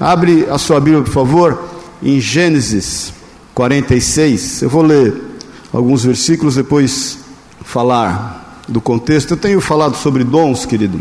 Abre 0.00 0.46
a 0.48 0.56
sua 0.58 0.78
Bíblia, 0.78 1.02
por 1.02 1.12
favor, 1.12 1.60
em 2.00 2.20
Gênesis 2.20 3.12
46. 3.52 4.62
Eu 4.62 4.70
vou 4.70 4.82
ler 4.82 5.12
alguns 5.72 6.04
versículos, 6.04 6.54
depois 6.54 7.18
falar 7.64 8.62
do 8.68 8.80
contexto. 8.80 9.32
Eu 9.32 9.36
tenho 9.36 9.60
falado 9.60 9.96
sobre 9.96 10.22
dons, 10.22 10.64
querido. 10.64 11.00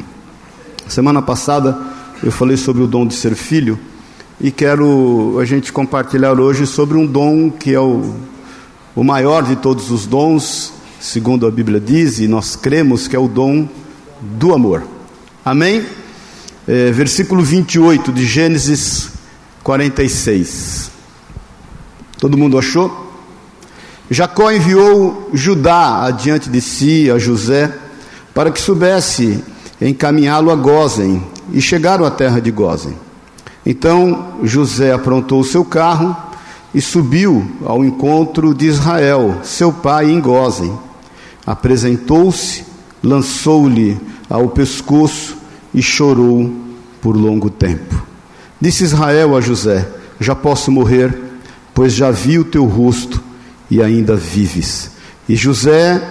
Semana 0.87 1.21
passada 1.21 1.77
eu 2.23 2.31
falei 2.31 2.57
sobre 2.57 2.81
o 2.81 2.87
dom 2.87 3.05
de 3.05 3.13
ser 3.13 3.35
filho 3.35 3.77
e 4.41 4.49
quero 4.49 5.37
a 5.39 5.45
gente 5.45 5.71
compartilhar 5.71 6.39
hoje 6.39 6.65
sobre 6.65 6.97
um 6.97 7.05
dom 7.05 7.51
que 7.51 7.75
é 7.75 7.79
o, 7.79 8.15
o 8.95 9.03
maior 9.03 9.43
de 9.43 9.57
todos 9.57 9.91
os 9.91 10.07
dons, 10.07 10.73
segundo 10.99 11.45
a 11.45 11.51
Bíblia 11.51 11.79
diz, 11.79 12.17
e 12.17 12.27
nós 12.27 12.55
cremos 12.55 13.07
que 13.07 13.15
é 13.15 13.19
o 13.19 13.27
dom 13.27 13.69
do 14.19 14.55
amor. 14.55 14.81
Amém? 15.45 15.85
É, 16.67 16.91
versículo 16.91 17.41
28 17.41 18.11
de 18.11 18.25
Gênesis 18.25 19.09
46. 19.63 20.91
Todo 22.19 22.37
mundo 22.37 22.59
achou? 22.59 23.07
Jacó 24.11 24.51
enviou 24.51 25.29
Judá 25.33 26.03
adiante 26.03 26.49
de 26.49 26.59
si, 26.59 27.09
a 27.09 27.17
José, 27.17 27.73
para 28.33 28.51
que 28.51 28.59
soubesse 28.59 29.41
encaminhá-lo 29.79 30.51
a 30.51 30.55
Gozen, 30.55 31.23
e 31.53 31.61
chegaram 31.61 32.03
à 32.03 32.11
terra 32.11 32.41
de 32.41 32.51
Gozen. 32.51 32.97
Então 33.65 34.33
José 34.43 34.91
aprontou 34.91 35.39
o 35.39 35.45
seu 35.45 35.63
carro 35.63 36.15
e 36.75 36.81
subiu 36.81 37.49
ao 37.65 37.85
encontro 37.85 38.53
de 38.53 38.67
Israel, 38.67 39.39
seu 39.41 39.71
pai, 39.71 40.11
em 40.11 40.19
Gozen. 40.19 40.77
Apresentou-se, 41.45 42.65
lançou-lhe 43.01 43.97
ao 44.29 44.49
pescoço 44.49 45.36
e 45.77 45.81
chorou 45.83 46.51
por 46.99 47.15
longo 47.15 47.51
tempo. 47.51 48.03
Disse 48.59 48.83
Israel 48.83 49.37
a 49.37 49.41
José: 49.41 49.87
Já 50.19 50.33
posso 50.33 50.71
morrer, 50.71 51.15
pois 51.71 51.93
já 51.93 52.09
vi 52.09 52.39
o 52.39 52.43
teu 52.43 52.65
rosto 52.65 53.21
e 53.69 53.79
ainda 53.79 54.15
vives. 54.15 54.89
E 55.29 55.35
José 55.35 56.01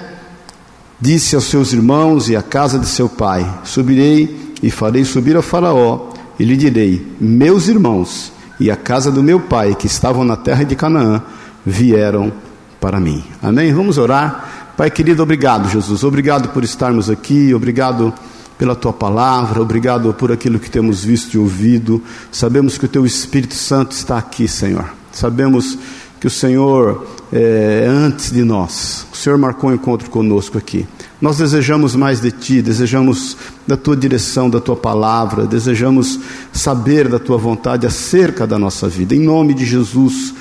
disse 1.00 1.34
aos 1.34 1.46
seus 1.46 1.72
irmãos 1.72 2.28
e 2.28 2.36
à 2.36 2.42
casa 2.42 2.78
de 2.78 2.86
seu 2.86 3.08
pai: 3.08 3.44
Subirei 3.64 4.54
e 4.62 4.70
farei 4.70 5.04
subir 5.04 5.36
a 5.36 5.42
Faraó, 5.42 6.10
e 6.38 6.44
lhe 6.44 6.56
direi: 6.56 7.04
Meus 7.20 7.66
irmãos 7.66 8.32
e 8.60 8.70
a 8.70 8.76
casa 8.76 9.10
do 9.10 9.24
meu 9.24 9.40
pai, 9.40 9.74
que 9.74 9.88
estavam 9.88 10.22
na 10.22 10.36
terra 10.36 10.62
de 10.62 10.76
Canaã, 10.76 11.20
vieram 11.64 12.32
para 12.80 13.00
mim. 13.00 13.24
Amém? 13.42 13.74
Vamos 13.74 13.98
orar. 13.98 14.74
Pai 14.76 14.92
querido, 14.92 15.24
obrigado, 15.24 15.68
Jesus. 15.68 16.04
Obrigado 16.04 16.50
por 16.50 16.62
estarmos 16.62 17.10
aqui, 17.10 17.52
obrigado 17.52 18.14
pela 18.58 18.74
tua 18.74 18.92
palavra, 18.92 19.60
obrigado 19.60 20.12
por 20.14 20.32
aquilo 20.32 20.58
que 20.58 20.70
temos 20.70 21.04
visto 21.04 21.34
e 21.34 21.38
ouvido. 21.38 22.02
Sabemos 22.32 22.78
que 22.78 22.86
o 22.86 22.88
teu 22.88 23.04
Espírito 23.04 23.54
Santo 23.54 23.92
está 23.92 24.16
aqui, 24.16 24.48
Senhor. 24.48 24.86
Sabemos 25.12 25.78
que 26.18 26.26
o 26.26 26.30
Senhor 26.30 27.06
é 27.32 27.86
antes 27.88 28.30
de 28.30 28.42
nós. 28.44 29.06
O 29.12 29.16
Senhor 29.16 29.38
marcou 29.38 29.70
um 29.70 29.74
encontro 29.74 30.08
conosco 30.10 30.56
aqui. 30.56 30.86
Nós 31.20 31.38
desejamos 31.38 31.94
mais 31.94 32.20
de 32.20 32.30
Ti, 32.30 32.62
desejamos 32.62 33.36
da 33.66 33.76
Tua 33.76 33.96
direção, 33.96 34.48
da 34.48 34.60
Tua 34.60 34.76
palavra, 34.76 35.46
desejamos 35.46 36.18
saber 36.52 37.08
da 37.08 37.18
Tua 37.18 37.36
vontade 37.36 37.86
acerca 37.86 38.46
da 38.46 38.58
nossa 38.58 38.88
vida. 38.88 39.14
Em 39.14 39.20
nome 39.20 39.54
de 39.54 39.66
Jesus, 39.66 40.34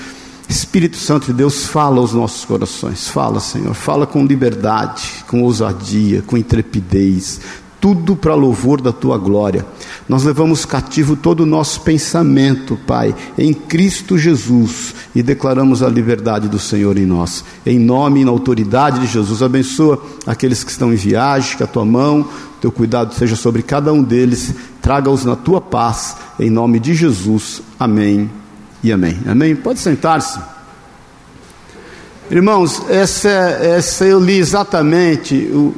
Espírito 0.47 0.97
Santo 0.97 1.27
de 1.27 1.33
Deus, 1.33 1.65
fala 1.65 1.97
aos 1.97 2.13
nossos 2.13 2.45
corações. 2.45 3.07
Fala, 3.07 3.39
Senhor, 3.39 3.73
fala 3.73 4.05
com 4.05 4.25
liberdade, 4.25 5.23
com 5.27 5.41
ousadia, 5.43 6.23
com 6.25 6.37
intrepidez 6.37 7.39
tudo 7.85 8.15
para 8.15 8.33
louvor 8.33 8.81
da 8.81 8.91
tua 8.91 9.15
glória. 9.15 9.63
Nós 10.09 10.23
levamos 10.23 10.65
cativo 10.65 11.15
todo 11.15 11.41
o 11.41 11.45
nosso 11.45 11.81
pensamento, 11.81 12.75
Pai, 12.87 13.13
em 13.37 13.53
Cristo 13.53 14.17
Jesus 14.17 14.95
e 15.13 15.21
declaramos 15.21 15.83
a 15.83 15.87
liberdade 15.87 16.49
do 16.49 16.57
Senhor 16.57 16.97
em 16.97 17.05
nós. 17.05 17.45
Em 17.63 17.77
nome 17.77 18.21
e 18.21 18.25
na 18.25 18.31
autoridade 18.31 19.01
de 19.01 19.05
Jesus, 19.05 19.43
abençoa 19.43 20.03
aqueles 20.25 20.63
que 20.63 20.71
estão 20.71 20.91
em 20.91 20.95
viagem, 20.95 21.57
que 21.57 21.61
a 21.61 21.67
tua 21.67 21.85
mão, 21.85 22.27
teu 22.59 22.71
cuidado 22.71 23.13
seja 23.13 23.35
sobre 23.35 23.61
cada 23.61 23.93
um 23.93 24.01
deles, 24.01 24.55
traga-os 24.81 25.23
na 25.23 25.35
tua 25.35 25.61
paz, 25.61 26.17
em 26.39 26.49
nome 26.49 26.79
de 26.79 26.95
Jesus. 26.95 27.61
Amém 27.79 28.31
e 28.83 28.91
amém. 28.91 29.19
Amém. 29.27 29.55
Pode 29.55 29.77
sentar-se. 29.79 30.39
Irmãos, 32.31 32.81
essa, 32.89 33.29
essa 33.29 34.05
eu 34.05 34.19
li 34.19 34.39
exatamente 34.39 35.35
o 35.53 35.75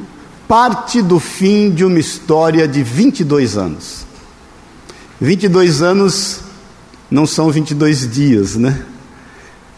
parte 0.47 1.01
do 1.01 1.19
fim 1.19 1.69
de 1.69 1.83
uma 1.83 1.99
história 1.99 2.67
de 2.67 2.81
22 2.81 3.57
anos. 3.57 4.05
22 5.19 5.81
anos 5.81 6.39
não 7.11 7.25
são 7.25 7.51
22 7.51 8.09
dias, 8.09 8.55
né? 8.55 8.79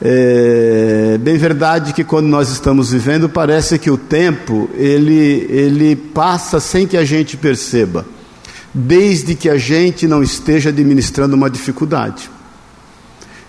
É 0.02 1.18
bem 1.20 1.38
verdade 1.38 1.92
que 1.92 2.06
quando 2.06 2.28
nós 2.28 2.50
estamos 2.50 2.92
vivendo 2.92 3.28
parece 3.28 3.78
que 3.78 3.92
o 3.92 3.98
tempo 3.98 4.70
ele, 4.76 5.46
ele 5.50 5.96
passa 5.96 6.60
sem 6.60 6.88
que 6.88 6.96
a 6.96 7.04
gente 7.04 7.36
perceba, 7.36 8.06
desde 8.74 9.36
que 9.36 9.50
a 9.50 9.58
gente 9.58 10.08
não 10.08 10.24
esteja 10.24 10.70
administrando 10.70 11.36
uma 11.36 11.50
dificuldade. 11.50 12.30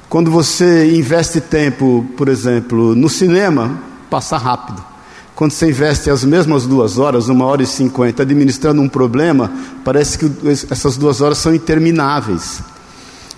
Quando 0.09 0.29
você 0.29 0.93
investe 0.97 1.41
tempo, 1.41 2.05
por 2.17 2.29
exemplo, 2.29 2.97
no 2.97 3.09
cinema, 3.09 3.81
passa 4.11 4.37
rápido. 4.37 4.91
Quando 5.41 5.53
você 5.53 5.71
investe 5.71 6.11
as 6.11 6.23
mesmas 6.23 6.67
duas 6.67 6.99
horas, 6.99 7.31
uma 7.31 7.47
hora 7.47 7.63
e 7.63 7.67
cinquenta, 7.67 8.25
administrando 8.25 8.83
um 8.83 8.89
problema, 8.91 9.51
parece 9.83 10.19
que 10.19 10.31
essas 10.71 10.99
duas 10.99 11.23
horas 11.23 11.39
são 11.39 11.55
intermináveis. 11.55 12.61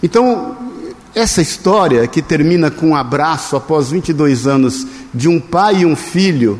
Então, 0.02 0.56
essa 1.14 1.40
história 1.40 2.04
que 2.08 2.20
termina 2.20 2.72
com 2.72 2.88
um 2.88 2.96
abraço 2.96 3.54
após 3.54 3.92
22 3.92 4.48
anos 4.48 4.84
de 5.14 5.28
um 5.28 5.38
pai 5.38 5.82
e 5.82 5.86
um 5.86 5.94
filho, 5.94 6.58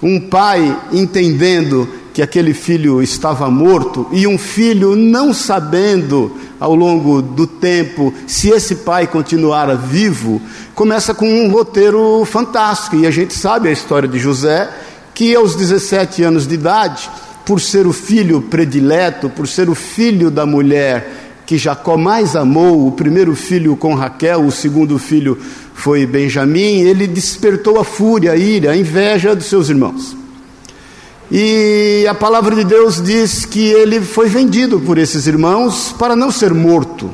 um 0.00 0.20
pai 0.20 0.80
entendendo 0.92 1.88
que 2.16 2.22
aquele 2.22 2.54
filho 2.54 3.02
estava 3.02 3.50
morto 3.50 4.08
e 4.10 4.26
um 4.26 4.38
filho 4.38 4.96
não 4.96 5.34
sabendo 5.34 6.34
ao 6.58 6.74
longo 6.74 7.20
do 7.20 7.46
tempo 7.46 8.10
se 8.26 8.48
esse 8.48 8.76
pai 8.76 9.06
continuara 9.06 9.76
vivo, 9.76 10.40
começa 10.74 11.12
com 11.12 11.28
um 11.28 11.50
roteiro 11.50 12.24
fantástico. 12.24 12.96
E 12.96 13.06
a 13.06 13.10
gente 13.10 13.34
sabe 13.34 13.68
a 13.68 13.72
história 13.72 14.08
de 14.08 14.18
José, 14.18 14.66
que 15.12 15.34
aos 15.34 15.54
17 15.56 16.22
anos 16.22 16.46
de 16.46 16.54
idade, 16.54 17.10
por 17.44 17.60
ser 17.60 17.86
o 17.86 17.92
filho 17.92 18.40
predileto, 18.40 19.28
por 19.28 19.46
ser 19.46 19.68
o 19.68 19.74
filho 19.74 20.30
da 20.30 20.46
mulher 20.46 21.42
que 21.44 21.58
Jacó 21.58 21.98
mais 21.98 22.34
amou, 22.34 22.88
o 22.88 22.92
primeiro 22.92 23.36
filho 23.36 23.76
com 23.76 23.94
Raquel, 23.94 24.46
o 24.46 24.50
segundo 24.50 24.98
filho 24.98 25.36
foi 25.74 26.06
Benjamim, 26.06 26.80
ele 26.80 27.06
despertou 27.06 27.78
a 27.78 27.84
fúria, 27.84 28.32
a 28.32 28.36
ira, 28.36 28.70
a 28.70 28.76
inveja 28.76 29.36
dos 29.36 29.44
seus 29.44 29.68
irmãos. 29.68 30.16
E 31.30 32.06
a 32.08 32.14
palavra 32.14 32.54
de 32.54 32.64
Deus 32.64 33.02
diz 33.02 33.44
que 33.44 33.66
ele 33.66 34.00
foi 34.00 34.28
vendido 34.28 34.78
por 34.78 34.96
esses 34.96 35.26
irmãos 35.26 35.94
para 35.98 36.14
não 36.14 36.30
ser 36.30 36.54
morto. 36.54 37.10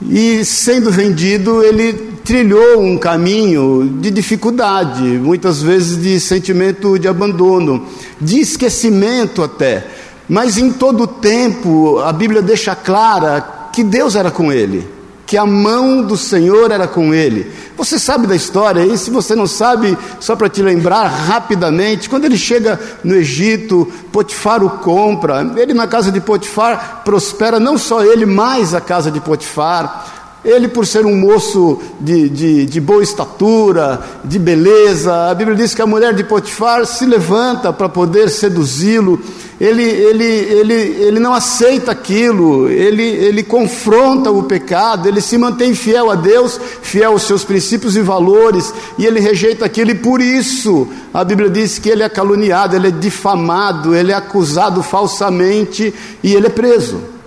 E 0.00 0.44
sendo 0.44 0.90
vendido, 0.90 1.62
ele 1.62 1.92
trilhou 2.24 2.80
um 2.80 2.96
caminho 2.96 3.98
de 4.00 4.10
dificuldade, 4.10 5.02
muitas 5.02 5.60
vezes 5.60 6.00
de 6.00 6.20
sentimento 6.20 6.98
de 6.98 7.08
abandono, 7.08 7.86
de 8.20 8.40
esquecimento 8.40 9.42
até. 9.42 9.86
Mas 10.28 10.56
em 10.56 10.70
todo 10.70 11.04
o 11.04 11.06
tempo, 11.06 11.98
a 11.98 12.12
Bíblia 12.12 12.40
deixa 12.40 12.74
clara 12.74 13.70
que 13.72 13.82
Deus 13.82 14.14
era 14.14 14.30
com 14.30 14.52
ele, 14.52 14.86
que 15.28 15.36
a 15.36 15.44
mão 15.44 16.00
do 16.00 16.16
Senhor 16.16 16.70
era 16.70 16.88
com 16.88 17.12
ele. 17.12 17.52
Você 17.76 17.98
sabe 17.98 18.26
da 18.26 18.34
história, 18.34 18.80
e 18.80 18.96
se 18.96 19.10
você 19.10 19.36
não 19.36 19.46
sabe, 19.46 19.96
só 20.18 20.34
para 20.34 20.48
te 20.48 20.62
lembrar 20.62 21.06
rapidamente, 21.06 22.08
quando 22.08 22.24
ele 22.24 22.38
chega 22.38 22.80
no 23.04 23.14
Egito, 23.14 23.92
Potifar 24.10 24.64
o 24.64 24.70
compra, 24.78 25.46
ele 25.54 25.74
na 25.74 25.86
casa 25.86 26.10
de 26.10 26.18
Potifar 26.18 27.02
prospera 27.04 27.60
não 27.60 27.76
só 27.76 28.02
ele, 28.02 28.24
mas 28.24 28.72
a 28.72 28.80
casa 28.80 29.10
de 29.10 29.20
Potifar. 29.20 30.17
Ele, 30.44 30.68
por 30.68 30.86
ser 30.86 31.04
um 31.04 31.16
moço 31.16 31.80
de, 32.00 32.28
de, 32.28 32.66
de, 32.66 32.80
boa 32.80 33.02
estatura, 33.02 34.00
de 34.24 34.38
beleza, 34.38 35.30
a 35.30 35.34
Bíblia 35.34 35.56
diz 35.56 35.74
que 35.74 35.82
a 35.82 35.86
mulher 35.86 36.14
de 36.14 36.22
Potifar 36.22 36.86
se 36.86 37.04
levanta 37.04 37.72
para 37.72 37.88
poder 37.88 38.30
seduzi-lo. 38.30 39.20
Ele, 39.60 39.82
ele, 39.82 40.24
ele, 40.24 40.74
ele 40.74 41.18
não 41.18 41.34
aceita 41.34 41.90
aquilo, 41.90 42.68
ele, 42.68 43.02
ele 43.02 43.42
confronta 43.42 44.30
o 44.30 44.44
pecado, 44.44 45.08
ele 45.08 45.20
se 45.20 45.36
mantém 45.36 45.74
fiel 45.74 46.08
a 46.08 46.14
Deus, 46.14 46.60
fiel 46.82 47.10
aos 47.10 47.24
seus 47.24 47.42
princípios 47.42 47.96
e 47.96 48.00
valores, 48.00 48.72
e 48.96 49.04
ele 49.04 49.18
rejeita 49.18 49.64
aquilo, 49.64 49.90
e 49.90 49.96
por 49.96 50.20
isso 50.20 50.86
a 51.12 51.24
Bíblia 51.24 51.50
diz 51.50 51.76
que 51.80 51.88
ele 51.88 52.04
é 52.04 52.08
caluniado, 52.08 52.76
ele 52.76 52.86
é 52.86 52.92
difamado, 52.92 53.96
ele 53.96 54.12
é 54.12 54.14
acusado 54.14 54.80
falsamente 54.84 55.92
e 56.22 56.32
ele 56.32 56.46
é 56.46 56.50
preso. 56.50 57.17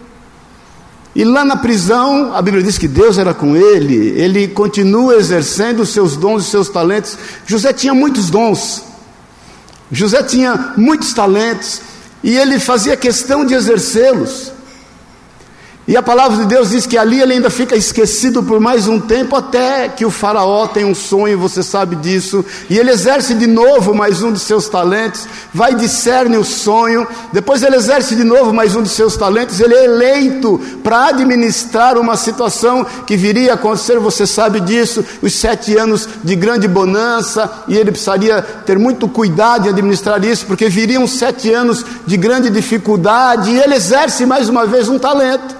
E 1.13 1.25
lá 1.25 1.43
na 1.43 1.57
prisão, 1.57 2.33
a 2.33 2.41
Bíblia 2.41 2.63
diz 2.63 2.77
que 2.77 2.87
Deus 2.87 3.17
era 3.17 3.33
com 3.33 3.55
ele, 3.55 4.11
ele 4.19 4.47
continua 4.47 5.15
exercendo 5.15 5.81
os 5.81 5.89
seus 5.89 6.15
dons 6.15 6.45
e 6.45 6.49
seus 6.49 6.69
talentos. 6.69 7.17
José 7.45 7.73
tinha 7.73 7.93
muitos 7.93 8.29
dons, 8.29 8.81
José 9.91 10.23
tinha 10.23 10.73
muitos 10.77 11.13
talentos, 11.13 11.81
e 12.23 12.37
ele 12.37 12.59
fazia 12.59 12.95
questão 12.95 13.45
de 13.45 13.53
exercê-los. 13.53 14.53
E 15.91 15.97
a 15.97 16.01
palavra 16.01 16.37
de 16.37 16.45
Deus 16.45 16.69
diz 16.69 16.85
que 16.85 16.97
ali 16.97 17.19
ele 17.19 17.33
ainda 17.33 17.49
fica 17.49 17.75
esquecido 17.75 18.41
por 18.41 18.61
mais 18.61 18.87
um 18.87 18.97
tempo, 18.97 19.35
até 19.35 19.89
que 19.89 20.05
o 20.05 20.09
Faraó 20.09 20.65
tem 20.65 20.85
um 20.85 20.95
sonho, 20.95 21.37
você 21.37 21.61
sabe 21.61 21.97
disso, 21.97 22.45
e 22.69 22.79
ele 22.79 22.91
exerce 22.91 23.33
de 23.33 23.45
novo 23.45 23.93
mais 23.93 24.23
um 24.23 24.31
de 24.31 24.39
seus 24.39 24.69
talentos, 24.69 25.27
vai 25.53 25.75
discerne 25.75 26.37
o 26.37 26.45
sonho, 26.45 27.05
depois 27.33 27.61
ele 27.61 27.75
exerce 27.75 28.15
de 28.15 28.23
novo 28.23 28.53
mais 28.53 28.73
um 28.73 28.81
de 28.81 28.87
seus 28.87 29.17
talentos, 29.17 29.59
ele 29.59 29.75
é 29.75 29.83
eleito 29.83 30.61
para 30.81 31.07
administrar 31.07 31.97
uma 31.97 32.15
situação 32.15 32.85
que 33.05 33.17
viria 33.17 33.51
a 33.51 33.55
acontecer, 33.55 33.99
você 33.99 34.25
sabe 34.25 34.61
disso, 34.61 35.03
os 35.21 35.33
sete 35.33 35.75
anos 35.75 36.07
de 36.23 36.37
grande 36.37 36.69
bonança, 36.69 37.51
e 37.67 37.75
ele 37.75 37.91
precisaria 37.91 38.41
ter 38.41 38.79
muito 38.79 39.09
cuidado 39.09 39.67
em 39.67 39.71
administrar 39.71 40.23
isso, 40.23 40.45
porque 40.45 40.69
viriam 40.69 41.05
sete 41.05 41.53
anos 41.53 41.85
de 42.07 42.15
grande 42.15 42.49
dificuldade, 42.49 43.51
e 43.51 43.59
ele 43.59 43.75
exerce 43.75 44.25
mais 44.25 44.47
uma 44.47 44.65
vez 44.65 44.87
um 44.87 44.97
talento. 44.97 45.59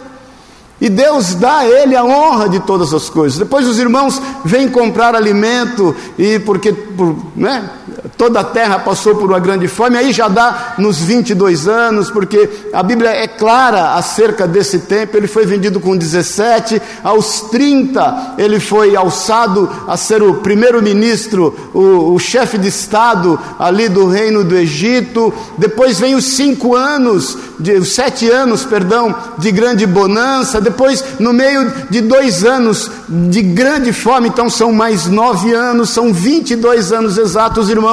E 0.82 0.90
Deus 0.90 1.36
dá 1.36 1.60
a 1.60 1.68
ele 1.68 1.96
a 1.96 2.04
honra 2.04 2.50
de 2.50 2.60
todas 2.62 2.92
as 2.92 3.08
coisas. 3.08 3.38
Depois 3.38 3.68
os 3.68 3.78
irmãos 3.78 4.20
vêm 4.44 4.68
comprar 4.68 5.14
alimento, 5.14 5.96
e 6.18 6.40
porque 6.40 6.74
por, 6.74 7.16
né, 7.36 7.70
toda 8.18 8.40
a 8.40 8.44
terra 8.44 8.80
passou 8.80 9.16
por 9.16 9.30
uma 9.30 9.40
grande 9.40 9.68
fome, 9.68 9.98
aí 9.98 10.12
já 10.12 10.28
dá 10.28 10.76
nos 10.78 11.00
22 11.00 11.68
anos, 11.68 12.10
porque 12.10 12.50
a 12.74 12.82
Bíblia 12.82 13.10
é 13.10 13.28
clara 13.28 13.94
acerca 13.94 14.48
desse 14.48 14.80
tempo. 14.80 15.18
Ele 15.18 15.28
foi 15.28 15.46
vendido 15.46 15.80
com 15.80 15.96
17, 15.96 16.82
aos 17.04 17.42
30 17.42 18.36
ele 18.38 18.60
foi 18.60 18.96
alçado 18.96 19.70
a 19.88 19.96
ser 19.98 20.24
o 20.24 20.36
primeiro-ministro, 20.36 21.56
o, 21.74 22.14
o 22.14 22.20
chefe 22.20 22.58
de 22.58 22.68
Estado 22.68 23.40
ali 23.60 23.90
do 23.90 24.08
reino 24.08 24.44
do 24.44 24.56
Egito. 24.56 25.34
Depois 25.58 26.00
vem 26.00 26.16
os 26.16 26.26
cinco 26.26 26.76
anos, 26.76 27.38
de, 27.60 27.74
os 27.74 27.94
sete 27.94 28.30
anos, 28.30 28.64
perdão, 28.64 29.14
de 29.38 29.52
grande 29.52 29.86
bonança 29.86 30.62
depois, 30.62 31.04
no 31.20 31.34
meio 31.34 31.72
de 31.90 32.02
dois 32.02 32.44
anos 32.44 32.90
de 33.08 33.42
grande 33.42 33.92
fome, 33.92 34.30
então 34.30 34.50
são 34.50 34.72
mais 34.72 35.08
nove 35.08 35.54
anos, 35.54 35.90
são 35.90 36.14
22 36.14 36.92
anos 36.92 37.18
exatos, 37.18 37.70
irmãos, 37.70 37.91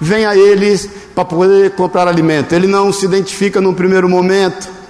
vem 0.00 0.24
a 0.24 0.36
eles 0.36 0.88
para 1.14 1.24
poder 1.24 1.70
comprar 1.72 2.06
alimento. 2.06 2.54
Ele 2.54 2.66
não 2.66 2.92
se 2.92 3.04
identifica 3.04 3.60
no 3.60 3.74
primeiro 3.74 4.08
momento. 4.08 4.80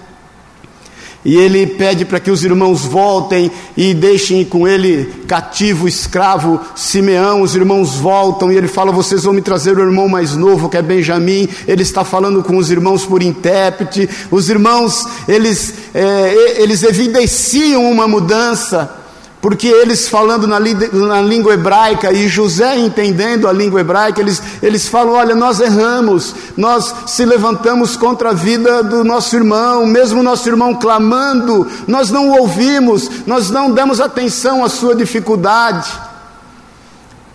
E 1.22 1.36
ele 1.36 1.66
pede 1.66 2.06
para 2.06 2.18
que 2.18 2.30
os 2.30 2.42
irmãos 2.42 2.80
voltem 2.80 3.50
e 3.76 3.92
deixem 3.92 4.42
com 4.42 4.66
ele 4.66 5.04
cativo, 5.28 5.86
escravo, 5.86 6.58
Simeão. 6.74 7.42
Os 7.42 7.54
irmãos 7.54 7.96
voltam 7.96 8.50
e 8.50 8.56
ele 8.56 8.68
fala: 8.68 8.90
Vocês 8.90 9.24
vão 9.24 9.34
me 9.34 9.42
trazer 9.42 9.76
o 9.76 9.82
irmão 9.82 10.08
mais 10.08 10.34
novo, 10.34 10.68
que 10.70 10.78
é 10.78 10.82
Benjamim. 10.82 11.46
Ele 11.68 11.82
está 11.82 12.04
falando 12.04 12.42
com 12.42 12.56
os 12.56 12.70
irmãos 12.70 13.04
por 13.04 13.22
intérprete. 13.22 14.08
Os 14.30 14.48
irmãos, 14.48 15.06
eles, 15.28 15.74
é, 15.92 16.62
eles 16.62 16.82
evidenciam 16.82 17.90
uma 17.90 18.08
mudança 18.08 18.99
porque 19.40 19.68
eles 19.68 20.06
falando 20.08 20.46
na, 20.46 20.58
na, 20.60 21.22
língua 21.22 21.54
hebraica 21.54 22.12
e 22.12 22.28
José 22.28 22.76
entendendo 22.76 23.48
a 23.48 23.52
língua 23.52 23.80
hebraica, 23.80 24.20
eles, 24.20 24.42
eles 24.62 24.86
falam: 24.86 25.14
olha, 25.14 25.34
nós 25.34 25.60
erramos, 25.60 26.34
nós 26.56 26.94
se 27.06 27.24
levantamos 27.24 27.96
contra 27.96 28.30
a 28.30 28.34
vida 28.34 28.82
do 28.82 29.02
nosso 29.02 29.34
irmão, 29.34 29.86
mesmo 29.86 30.22
nosso 30.22 30.48
irmão 30.48 30.74
clamando, 30.74 31.66
nós 31.86 32.10
não 32.10 32.30
o 32.30 32.40
ouvimos, 32.40 33.10
nós 33.26 33.50
não 33.50 33.70
demos 33.70 34.00
atenção 34.00 34.62
à 34.62 34.68
sua 34.68 34.94
dificuldade. 34.94 36.09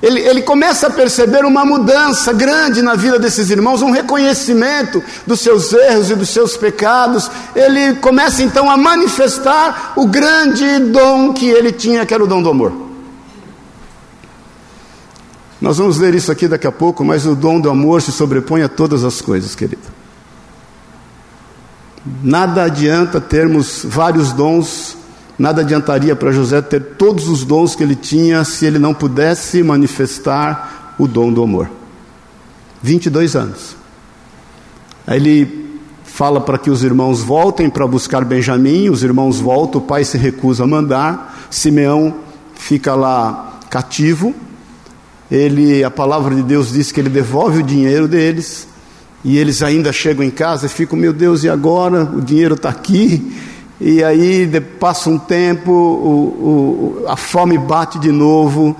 Ele, 0.05 0.19
ele 0.19 0.43
começa 0.43 0.85
a 0.85 0.91
perceber 0.91 1.43
uma 1.45 1.65
mudança 1.65 2.31
grande 2.31 2.83
na 2.83 2.93
vida 2.93 3.17
desses 3.17 3.49
irmãos, 3.49 3.81
um 3.81 3.89
reconhecimento 3.89 5.03
dos 5.25 5.39
seus 5.39 5.73
erros 5.73 6.11
e 6.11 6.15
dos 6.15 6.29
seus 6.29 6.55
pecados. 6.55 7.27
Ele 7.55 7.95
começa 7.95 8.43
então 8.43 8.69
a 8.69 8.77
manifestar 8.77 9.93
o 9.95 10.05
grande 10.05 10.77
dom 10.91 11.33
que 11.33 11.47
ele 11.47 11.71
tinha, 11.71 12.05
que 12.05 12.13
era 12.13 12.23
o 12.23 12.27
dom 12.27 12.43
do 12.43 12.51
amor. 12.51 12.71
Nós 15.59 15.79
vamos 15.79 15.97
ler 15.97 16.13
isso 16.13 16.31
aqui 16.31 16.47
daqui 16.47 16.67
a 16.67 16.71
pouco, 16.71 17.03
mas 17.03 17.25
o 17.25 17.33
dom 17.33 17.59
do 17.59 17.71
amor 17.71 17.99
se 17.99 18.11
sobrepõe 18.11 18.61
a 18.61 18.69
todas 18.69 19.03
as 19.03 19.21
coisas, 19.21 19.55
querido. 19.55 19.81
Nada 22.23 22.61
adianta 22.61 23.19
termos 23.19 23.81
vários 23.83 24.31
dons 24.31 24.95
Nada 25.37 25.61
adiantaria 25.61 26.15
para 26.15 26.31
José 26.31 26.61
ter 26.61 26.81
todos 26.97 27.27
os 27.27 27.43
dons 27.43 27.75
que 27.75 27.83
ele 27.83 27.95
tinha 27.95 28.43
se 28.43 28.65
ele 28.65 28.79
não 28.79 28.93
pudesse 28.93 29.61
manifestar 29.61 30.95
o 30.97 31.07
dom 31.07 31.31
do 31.31 31.43
amor. 31.43 31.69
22 32.81 33.35
anos. 33.35 33.75
Aí 35.05 35.17
ele 35.17 35.65
fala 36.03 36.39
para 36.39 36.57
que 36.57 36.69
os 36.69 36.83
irmãos 36.83 37.21
voltem 37.21 37.69
para 37.69 37.85
buscar 37.85 38.23
Benjamim, 38.23 38.89
os 38.89 39.03
irmãos 39.03 39.39
voltam, 39.39 39.81
o 39.81 39.83
pai 39.83 40.05
se 40.05 40.17
recusa 40.17 40.63
a 40.63 40.67
mandar, 40.67 41.47
Simeão 41.51 42.15
fica 42.55 42.95
lá 42.95 43.59
cativo. 43.69 44.33
Ele, 45.29 45.83
a 45.83 45.91
palavra 45.91 46.33
de 46.33 46.43
Deus 46.43 46.71
diz 46.71 46.91
que 46.91 47.01
ele 47.01 47.09
devolve 47.09 47.59
o 47.59 47.63
dinheiro 47.63 48.07
deles, 48.07 48.67
e 49.23 49.37
eles 49.37 49.61
ainda 49.61 49.91
chegam 49.91 50.23
em 50.23 50.29
casa 50.29 50.67
e 50.67 50.69
ficam, 50.69 50.97
meu 50.97 51.11
Deus, 51.11 51.43
e 51.43 51.49
agora? 51.49 52.03
O 52.03 52.21
dinheiro 52.21 52.55
está 52.55 52.69
aqui, 52.69 53.35
e 53.87 54.03
aí 54.03 54.49
passa 54.79 55.11
um 55.11 55.19
tempo, 55.19 55.71
o, 55.71 57.03
o, 57.03 57.05
a 57.07 57.15
fome 57.15 57.55
bate 57.55 57.99
de 57.99 58.11
novo, 58.11 58.75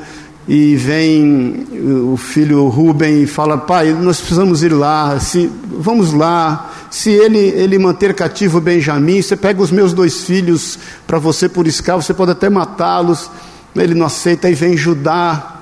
e 0.47 0.75
vem 0.75 1.67
o 2.11 2.17
filho 2.17 2.67
Rubem 2.69 3.21
e 3.21 3.27
fala: 3.27 3.55
Pai, 3.55 3.93
nós 3.93 4.17
precisamos 4.17 4.63
ir 4.63 4.73
lá, 4.73 5.19
se, 5.19 5.47
vamos 5.77 6.11
lá. 6.11 6.71
Se 6.89 7.11
ele, 7.11 7.37
ele 7.37 7.77
manter 7.77 8.15
cativo 8.15 8.59
Benjamim, 8.59 9.21
você 9.21 9.35
pega 9.35 9.61
os 9.61 9.69
meus 9.69 9.93
dois 9.93 10.23
filhos 10.23 10.79
para 11.05 11.19
você 11.19 11.47
por 11.47 11.67
escravo, 11.67 12.01
você 12.01 12.13
pode 12.13 12.31
até 12.31 12.49
matá-los. 12.49 13.29
Ele 13.75 13.93
não 13.93 14.07
aceita, 14.07 14.47
aí 14.47 14.55
vem 14.55 14.75
Judá. 14.75 15.61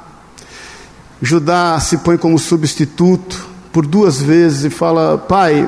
Judá 1.22 1.82
se 1.82 1.98
põe 1.98 2.16
como 2.16 2.40
substituto 2.40 3.46
por 3.74 3.86
duas 3.86 4.22
vezes 4.22 4.64
e 4.64 4.70
fala: 4.70 5.18
Pai, 5.18 5.68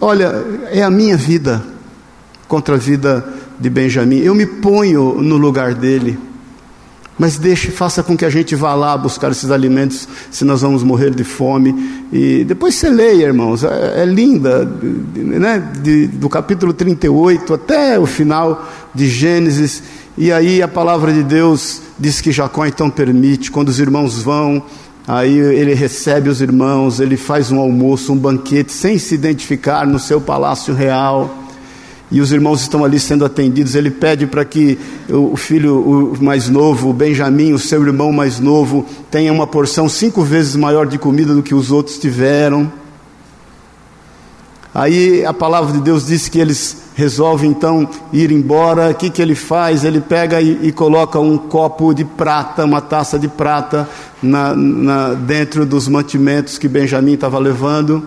olha, 0.00 0.42
é 0.70 0.82
a 0.82 0.90
minha 0.90 1.18
vida 1.18 1.71
contra 2.52 2.74
a 2.74 2.78
vida 2.78 3.24
de 3.58 3.70
Benjamim. 3.70 4.18
Eu 4.18 4.34
me 4.34 4.44
ponho 4.44 5.22
no 5.22 5.38
lugar 5.38 5.72
dele. 5.72 6.18
Mas 7.18 7.38
deixe, 7.38 7.70
faça 7.70 8.02
com 8.02 8.14
que 8.14 8.26
a 8.26 8.28
gente 8.28 8.54
vá 8.54 8.74
lá 8.74 8.94
buscar 8.94 9.30
esses 9.30 9.50
alimentos, 9.50 10.06
se 10.30 10.44
nós 10.44 10.60
vamos 10.60 10.82
morrer 10.82 11.14
de 11.14 11.24
fome. 11.24 12.04
E 12.12 12.44
depois 12.44 12.74
você 12.74 12.90
leia, 12.90 13.24
irmãos, 13.24 13.64
é, 13.64 14.02
é 14.02 14.04
linda, 14.04 14.70
né? 15.14 15.66
De, 15.80 16.06
do 16.08 16.28
capítulo 16.28 16.74
38 16.74 17.54
até 17.54 17.98
o 17.98 18.04
final 18.04 18.70
de 18.94 19.08
Gênesis. 19.08 19.82
E 20.18 20.30
aí 20.30 20.60
a 20.60 20.68
palavra 20.68 21.10
de 21.10 21.22
Deus 21.22 21.80
diz 21.98 22.20
que 22.20 22.30
Jacó 22.30 22.66
então 22.66 22.90
permite, 22.90 23.50
quando 23.50 23.70
os 23.70 23.80
irmãos 23.80 24.20
vão, 24.22 24.62
aí 25.08 25.38
ele 25.38 25.72
recebe 25.72 26.28
os 26.28 26.42
irmãos, 26.42 27.00
ele 27.00 27.16
faz 27.16 27.50
um 27.50 27.58
almoço, 27.58 28.12
um 28.12 28.18
banquete, 28.18 28.72
sem 28.72 28.98
se 28.98 29.14
identificar 29.14 29.86
no 29.86 29.98
seu 29.98 30.20
palácio 30.20 30.74
real 30.74 31.41
e 32.12 32.20
os 32.20 32.30
irmãos 32.30 32.60
estão 32.60 32.84
ali 32.84 33.00
sendo 33.00 33.24
atendidos. 33.24 33.74
Ele 33.74 33.90
pede 33.90 34.26
para 34.26 34.44
que 34.44 34.78
o 35.08 35.34
filho 35.34 36.14
mais 36.20 36.46
novo, 36.46 36.90
o 36.90 36.92
Benjamim, 36.92 37.54
o 37.54 37.58
seu 37.58 37.82
irmão 37.82 38.12
mais 38.12 38.38
novo, 38.38 38.84
tenha 39.10 39.32
uma 39.32 39.46
porção 39.46 39.88
cinco 39.88 40.22
vezes 40.22 40.54
maior 40.54 40.86
de 40.86 40.98
comida 40.98 41.34
do 41.34 41.42
que 41.42 41.54
os 41.54 41.72
outros 41.72 41.98
tiveram. 41.98 42.70
Aí 44.74 45.24
a 45.24 45.32
palavra 45.32 45.72
de 45.72 45.80
Deus 45.80 46.06
diz 46.06 46.28
que 46.28 46.38
eles 46.38 46.82
resolvem 46.94 47.50
então 47.50 47.88
ir 48.12 48.30
embora. 48.30 48.90
O 48.90 48.94
que, 48.94 49.08
que 49.08 49.22
ele 49.22 49.34
faz? 49.34 49.82
Ele 49.82 50.00
pega 50.00 50.38
e, 50.38 50.68
e 50.68 50.72
coloca 50.72 51.18
um 51.18 51.38
copo 51.38 51.94
de 51.94 52.04
prata, 52.04 52.64
uma 52.66 52.82
taça 52.82 53.18
de 53.18 53.28
prata, 53.28 53.88
na, 54.22 54.54
na, 54.54 55.14
dentro 55.14 55.64
dos 55.64 55.88
mantimentos 55.88 56.58
que 56.58 56.68
Benjamim 56.68 57.14
estava 57.14 57.38
levando. 57.38 58.06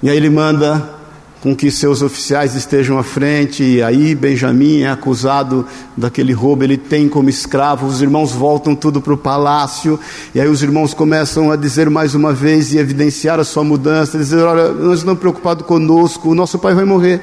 E 0.00 0.08
aí 0.08 0.16
ele 0.16 0.30
manda 0.30 0.99
com 1.40 1.56
que 1.56 1.70
seus 1.70 2.02
oficiais 2.02 2.54
estejam 2.54 2.98
à 2.98 3.02
frente, 3.02 3.62
e 3.62 3.82
aí 3.82 4.14
Benjamim 4.14 4.80
é 4.80 4.90
acusado 4.90 5.66
daquele 5.96 6.32
roubo, 6.32 6.62
ele 6.62 6.76
tem 6.76 7.08
como 7.08 7.30
escravo, 7.30 7.86
os 7.86 8.02
irmãos 8.02 8.32
voltam 8.32 8.74
tudo 8.74 9.00
para 9.00 9.14
o 9.14 9.16
palácio, 9.16 9.98
e 10.34 10.40
aí 10.40 10.48
os 10.48 10.62
irmãos 10.62 10.92
começam 10.92 11.50
a 11.50 11.56
dizer 11.56 11.88
mais 11.88 12.14
uma 12.14 12.32
vez 12.32 12.72
e 12.72 12.78
evidenciar 12.78 13.40
a 13.40 13.44
sua 13.44 13.64
mudança, 13.64 14.18
dizer, 14.18 14.42
olha, 14.42 14.70
nós 14.72 14.98
estamos 14.98 15.18
preocupados 15.18 15.64
conosco, 15.64 16.28
o 16.28 16.34
nosso 16.34 16.58
pai 16.58 16.74
vai 16.74 16.84
morrer, 16.84 17.22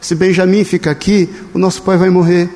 se 0.00 0.14
Benjamim 0.14 0.64
fica 0.64 0.90
aqui, 0.90 1.28
o 1.52 1.58
nosso 1.58 1.82
pai 1.82 1.98
vai 1.98 2.08
morrer, 2.08 2.48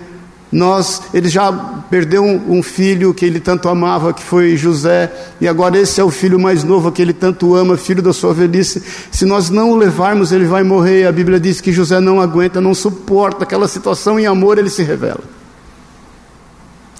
nós, 0.52 1.00
ele 1.14 1.30
já 1.30 1.50
perdeu 1.88 2.22
um, 2.22 2.58
um, 2.58 2.62
filho 2.62 3.14
que 3.14 3.24
ele 3.24 3.40
tanto 3.40 3.70
amava, 3.70 4.12
que 4.12 4.22
foi 4.22 4.54
José, 4.54 5.10
e 5.40 5.48
agora 5.48 5.78
esse 5.78 5.98
é 5.98 6.04
o 6.04 6.10
filho 6.10 6.38
mais 6.38 6.62
novo 6.62 6.92
que 6.92 7.00
ele 7.00 7.14
tanto 7.14 7.54
ama, 7.54 7.74
filho 7.78 8.02
da 8.02 8.12
sua 8.12 8.34
velhice. 8.34 8.82
Se 9.10 9.24
nós 9.24 9.48
não 9.48 9.70
o 9.70 9.76
levarmos, 9.76 10.30
ele 10.30 10.44
vai 10.44 10.62
morrer. 10.62 11.06
A 11.06 11.12
Bíblia 11.12 11.40
diz 11.40 11.58
que 11.58 11.72
José 11.72 12.00
não 12.00 12.20
aguenta, 12.20 12.60
não 12.60 12.74
suporta 12.74 13.44
aquela 13.44 13.66
situação, 13.66 14.20
em 14.20 14.26
amor 14.26 14.58
ele 14.58 14.68
se 14.68 14.82
revela. 14.82 15.24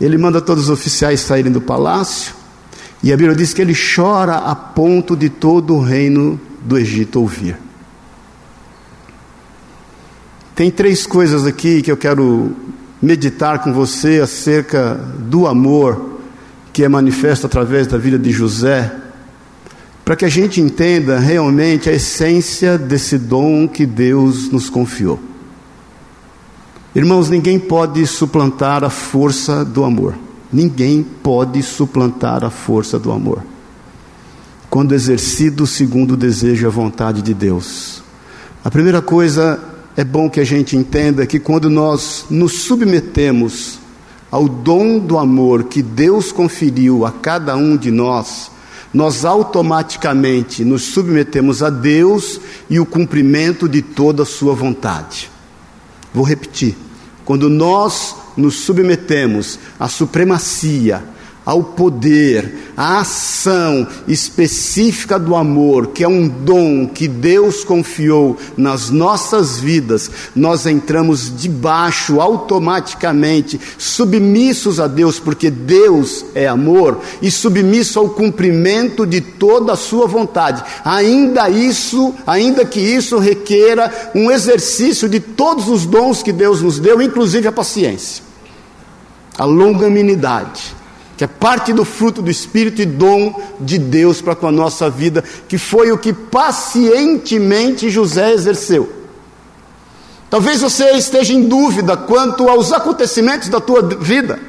Ele 0.01 0.17
manda 0.17 0.41
todos 0.41 0.65
os 0.65 0.71
oficiais 0.71 1.21
saírem 1.21 1.53
do 1.53 1.61
palácio, 1.61 2.35
e 3.03 3.13
a 3.13 3.17
Bíblia 3.19 3.37
diz 3.37 3.53
que 3.53 3.61
ele 3.61 3.75
chora 3.75 4.37
a 4.37 4.55
ponto 4.55 5.15
de 5.15 5.29
todo 5.29 5.75
o 5.75 5.83
reino 5.83 6.41
do 6.63 6.79
Egito 6.79 7.21
ouvir. 7.21 7.59
Tem 10.55 10.71
três 10.71 11.07
coisas 11.07 11.47
aqui 11.47 11.83
que 11.83 11.93
eu 11.93 11.97
quero 11.99 12.57
meditar 13.03 13.59
com 13.59 13.73
você 13.73 14.21
acerca 14.21 14.95
do 14.95 15.49
amor 15.49 16.13
que 16.73 16.85
é 16.85 16.89
manifesto 16.89 17.47
através 17.47 17.87
da 17.87 17.99
vida 17.99 18.19
de 18.19 18.31
José, 18.31 18.91
para 20.05 20.17
que 20.17 20.25
a 20.25 20.29
gente 20.29 20.61
entenda 20.61 21.19
realmente 21.19 21.91
a 21.91 21.93
essência 21.93 22.79
desse 22.79 23.19
dom 23.19 23.69
que 23.69 23.85
Deus 23.85 24.51
nos 24.51 24.71
confiou. 24.71 25.21
Irmãos, 26.95 27.29
ninguém 27.29 27.59
pode 27.59 28.07
suplantar 28.07 28.85
a 28.85 28.91
força 28.91 29.65
do 29.65 29.85
amor. 29.85 30.15
Ninguém 30.53 31.03
pode 31.03 31.63
suplantar 31.63 32.45
a 32.45 32.51
força 32.51 32.99
do 32.99 33.11
amor. 33.11 33.43
Quando 34.69 34.95
exercido 34.95 35.67
segundo 35.67 36.13
o 36.13 36.17
desejo 36.17 36.65
e 36.65 36.67
a 36.67 36.71
vontade 36.71 37.23
de 37.23 37.35
Deus. 37.35 38.03
A 38.65 38.71
primeira 38.71 39.03
coisa 39.03 39.59
é 39.97 40.05
bom 40.05 40.31
que 40.31 40.41
a 40.41 40.45
gente 40.45 40.77
entenda 40.77 41.27
que 41.27 41.39
quando 41.39 41.69
nós 41.69 42.27
nos 42.31 42.63
submetemos 42.63 43.79
ao 44.31 44.49
dom 44.49 44.99
do 44.99 45.19
amor 45.19 45.65
que 45.65 45.83
Deus 45.83 46.33
conferiu 46.33 47.05
a 47.05 47.13
cada 47.13 47.55
um 47.57 47.77
de 47.77 47.91
nós, 47.91 48.51
nós 48.93 49.25
automaticamente 49.25 50.65
nos 50.65 50.83
submetemos 50.83 51.63
a 51.63 51.69
Deus 51.69 52.41
e 52.71 52.81
o 52.81 52.87
cumprimento 52.87 53.69
de 53.69 53.83
toda 53.83 54.23
a 54.23 54.27
Sua 54.27 54.55
vontade. 54.55 55.31
Vou 56.13 56.25
repetir. 56.25 56.77
Quando 57.25 57.49
nós 57.49 58.17
nos 58.37 58.61
submetemos 58.61 59.59
à 59.79 59.89
supremacia, 59.89 61.05
ao 61.45 61.63
poder, 61.63 62.73
à 62.77 63.01
ação 63.01 63.87
específica 64.07 65.19
do 65.19 65.35
amor, 65.35 65.89
que 65.89 66.05
é 66.05 66.09
um 66.09 66.29
dom 66.29 66.87
que 66.87 67.09
Deus 67.09 67.65
confiou 67.65 68.37
nas 68.57 68.91
nossas 68.91 69.59
vidas, 69.59 70.11
nós 70.37 70.67
entramos 70.67 71.33
debaixo 71.37 72.21
automaticamente, 72.21 73.61
submissos 73.77 74.79
a 74.79 74.87
Deus, 74.87 75.19
porque 75.19 75.51
Deus 75.51 76.25
é 76.35 76.47
amor, 76.47 77.01
e 77.21 77.31
submisso 77.31 77.99
ao 77.99 78.11
cumprimento 78.11 79.05
de 79.05 79.21
toda 79.21 79.73
a 79.73 79.77
sua 79.77 80.07
vontade. 80.07 80.63
Ainda 80.85 81.51
isso, 81.51 82.15
ainda 82.25 82.65
que 82.65 82.81
isso 82.81 83.19
requeira 83.19 84.13
um 84.15 84.31
exercício 84.31 85.09
de 85.09 85.19
todos 85.19 85.69
os 85.69 85.85
dons 85.87 86.23
que 86.23 86.33
Deus 86.33 86.63
nos 86.63 86.79
deu, 86.79 87.03
inclusive 87.03 87.49
a 87.49 87.53
paciência, 87.53 88.23
a 89.37 89.45
longanimidade 89.45 90.82
que 91.23 91.25
é 91.25 91.29
parte 91.29 91.73
do 91.73 91.85
fruto 91.85 92.21
do 92.21 92.29
Espírito 92.29 92.83
e 92.83 92.85
dom 92.85 93.41
de 93.61 93.79
Deus 93.79 94.21
para 94.21 94.35
com 94.35 94.49
a 94.49 94.50
nossa 94.50 94.91
vida, 94.91 95.23
que 95.47 95.57
foi 95.57 95.93
o 95.93 95.99
que 95.99 96.12
pacientemente 96.12 97.88
José 97.88 98.33
exerceu. 98.33 98.93
Talvez 100.29 100.61
você 100.61 100.91
esteja 100.95 101.33
em 101.33 101.45
dúvida 101.45 101.97
quanto 101.97 102.49
aos 102.49 102.73
acontecimentos 102.73 103.49
da 103.49 103.61
tua 103.61 103.83
vida. 103.83 104.41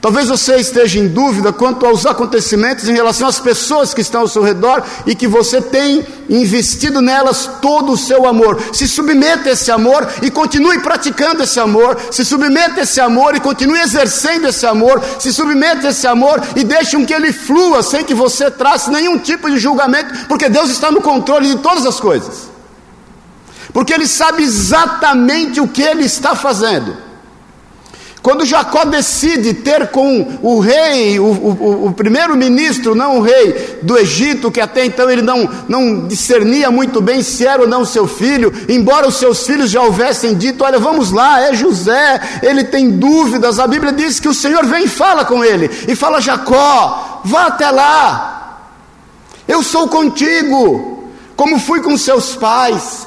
Talvez 0.00 0.28
você 0.28 0.56
esteja 0.56 0.98
em 0.98 1.08
dúvida 1.08 1.52
quanto 1.52 1.86
aos 1.86 2.04
acontecimentos 2.04 2.88
em 2.88 2.92
relação 2.92 3.26
às 3.26 3.40
pessoas 3.40 3.94
que 3.94 4.02
estão 4.02 4.20
ao 4.22 4.28
seu 4.28 4.42
redor 4.42 4.82
e 5.06 5.14
que 5.14 5.26
você 5.26 5.60
tem 5.60 6.06
investido 6.28 7.00
nelas 7.00 7.48
todo 7.62 7.92
o 7.92 7.96
seu 7.96 8.26
amor. 8.26 8.60
Se 8.72 8.86
submeta 8.86 9.48
a 9.48 9.52
esse 9.52 9.70
amor 9.70 10.06
e 10.22 10.30
continue 10.30 10.78
praticando 10.80 11.42
esse 11.42 11.58
amor. 11.58 11.98
Se 12.10 12.24
submeta 12.24 12.80
a 12.80 12.82
esse 12.82 13.00
amor 13.00 13.34
e 13.34 13.40
continue 13.40 13.80
exercendo 13.80 14.48
esse 14.48 14.66
amor. 14.66 15.02
Se 15.18 15.32
submeta 15.32 15.88
a 15.88 15.90
esse 15.90 16.06
amor 16.06 16.42
e 16.54 16.62
deixe 16.62 16.96
que 17.04 17.14
ele 17.14 17.32
flua 17.32 17.82
sem 17.82 18.04
que 18.04 18.14
você 18.14 18.50
trace 18.50 18.90
nenhum 18.90 19.18
tipo 19.18 19.50
de 19.50 19.58
julgamento, 19.58 20.26
porque 20.28 20.48
Deus 20.48 20.70
está 20.70 20.90
no 20.90 21.00
controle 21.00 21.48
de 21.48 21.58
todas 21.58 21.86
as 21.86 22.00
coisas. 22.00 22.48
Porque 23.72 23.92
Ele 23.92 24.06
sabe 24.06 24.42
exatamente 24.42 25.60
o 25.60 25.68
que 25.68 25.82
Ele 25.82 26.04
está 26.04 26.34
fazendo. 26.34 27.05
Quando 28.26 28.44
Jacó 28.44 28.84
decide 28.84 29.54
ter 29.54 29.86
com 29.92 30.38
o 30.42 30.58
rei, 30.58 31.16
o, 31.20 31.26
o, 31.26 31.86
o 31.86 31.92
primeiro-ministro, 31.92 32.92
não 32.92 33.18
o 33.18 33.20
rei 33.20 33.78
do 33.82 33.96
Egito, 33.96 34.50
que 34.50 34.60
até 34.60 34.84
então 34.84 35.08
ele 35.08 35.22
não, 35.22 35.48
não 35.68 36.08
discernia 36.08 36.68
muito 36.68 37.00
bem 37.00 37.22
se 37.22 37.46
era 37.46 37.62
ou 37.62 37.68
não 37.68 37.84
seu 37.84 38.08
filho, 38.08 38.52
embora 38.68 39.06
os 39.06 39.14
seus 39.14 39.46
filhos 39.46 39.70
já 39.70 39.80
houvessem 39.80 40.34
dito: 40.34 40.64
Olha, 40.64 40.76
vamos 40.76 41.12
lá, 41.12 41.40
é 41.40 41.54
José, 41.54 42.20
ele 42.42 42.64
tem 42.64 42.98
dúvidas. 42.98 43.60
A 43.60 43.66
Bíblia 43.68 43.92
diz 43.92 44.18
que 44.18 44.28
o 44.28 44.34
Senhor 44.34 44.66
vem 44.66 44.86
e 44.86 44.88
fala 44.88 45.24
com 45.24 45.44
ele, 45.44 45.70
e 45.86 45.94
fala: 45.94 46.20
Jacó, 46.20 47.22
vá 47.24 47.46
até 47.46 47.70
lá, 47.70 48.72
eu 49.46 49.62
sou 49.62 49.86
contigo, 49.86 51.12
como 51.36 51.60
fui 51.60 51.80
com 51.80 51.96
seus 51.96 52.34
pais, 52.34 53.06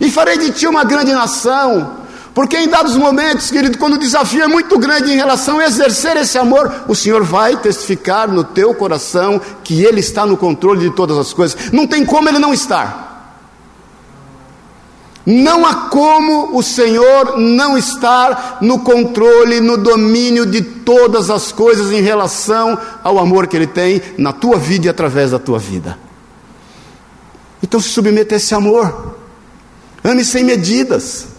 e 0.00 0.08
farei 0.08 0.38
de 0.38 0.52
ti 0.52 0.68
uma 0.68 0.84
grande 0.84 1.10
nação. 1.10 1.98
Porque 2.34 2.56
em 2.56 2.68
dados 2.68 2.96
momentos, 2.96 3.50
querido, 3.50 3.76
quando 3.76 3.94
o 3.94 3.98
desafio 3.98 4.42
é 4.42 4.46
muito 4.46 4.78
grande 4.78 5.12
em 5.12 5.16
relação 5.16 5.58
a 5.58 5.66
exercer 5.66 6.16
esse 6.16 6.38
amor, 6.38 6.84
o 6.86 6.94
Senhor 6.94 7.24
vai 7.24 7.56
testificar 7.56 8.28
no 8.28 8.44
teu 8.44 8.72
coração 8.74 9.40
que 9.64 9.82
Ele 9.84 10.00
está 10.00 10.24
no 10.24 10.36
controle 10.36 10.88
de 10.88 10.94
todas 10.94 11.18
as 11.18 11.32
coisas. 11.32 11.72
Não 11.72 11.86
tem 11.86 12.04
como 12.04 12.28
Ele 12.28 12.38
não 12.38 12.54
estar. 12.54 13.10
Não 15.26 15.66
há 15.66 15.74
como 15.88 16.56
o 16.56 16.62
Senhor 16.62 17.36
não 17.36 17.76
estar 17.76 18.58
no 18.60 18.78
controle, 18.78 19.60
no 19.60 19.76
domínio 19.76 20.46
de 20.46 20.62
todas 20.62 21.30
as 21.30 21.52
coisas 21.52 21.90
em 21.90 22.00
relação 22.00 22.78
ao 23.02 23.18
amor 23.18 23.46
que 23.46 23.56
Ele 23.56 23.66
tem 23.66 24.00
na 24.16 24.32
tua 24.32 24.56
vida 24.56 24.86
e 24.86 24.88
através 24.88 25.32
da 25.32 25.38
tua 25.38 25.58
vida. 25.58 25.98
Então 27.62 27.80
se 27.80 27.90
submeta 27.90 28.34
a 28.34 28.36
esse 28.36 28.54
amor. 28.54 29.16
Ame 30.02 30.24
sem 30.24 30.44
medidas. 30.44 31.29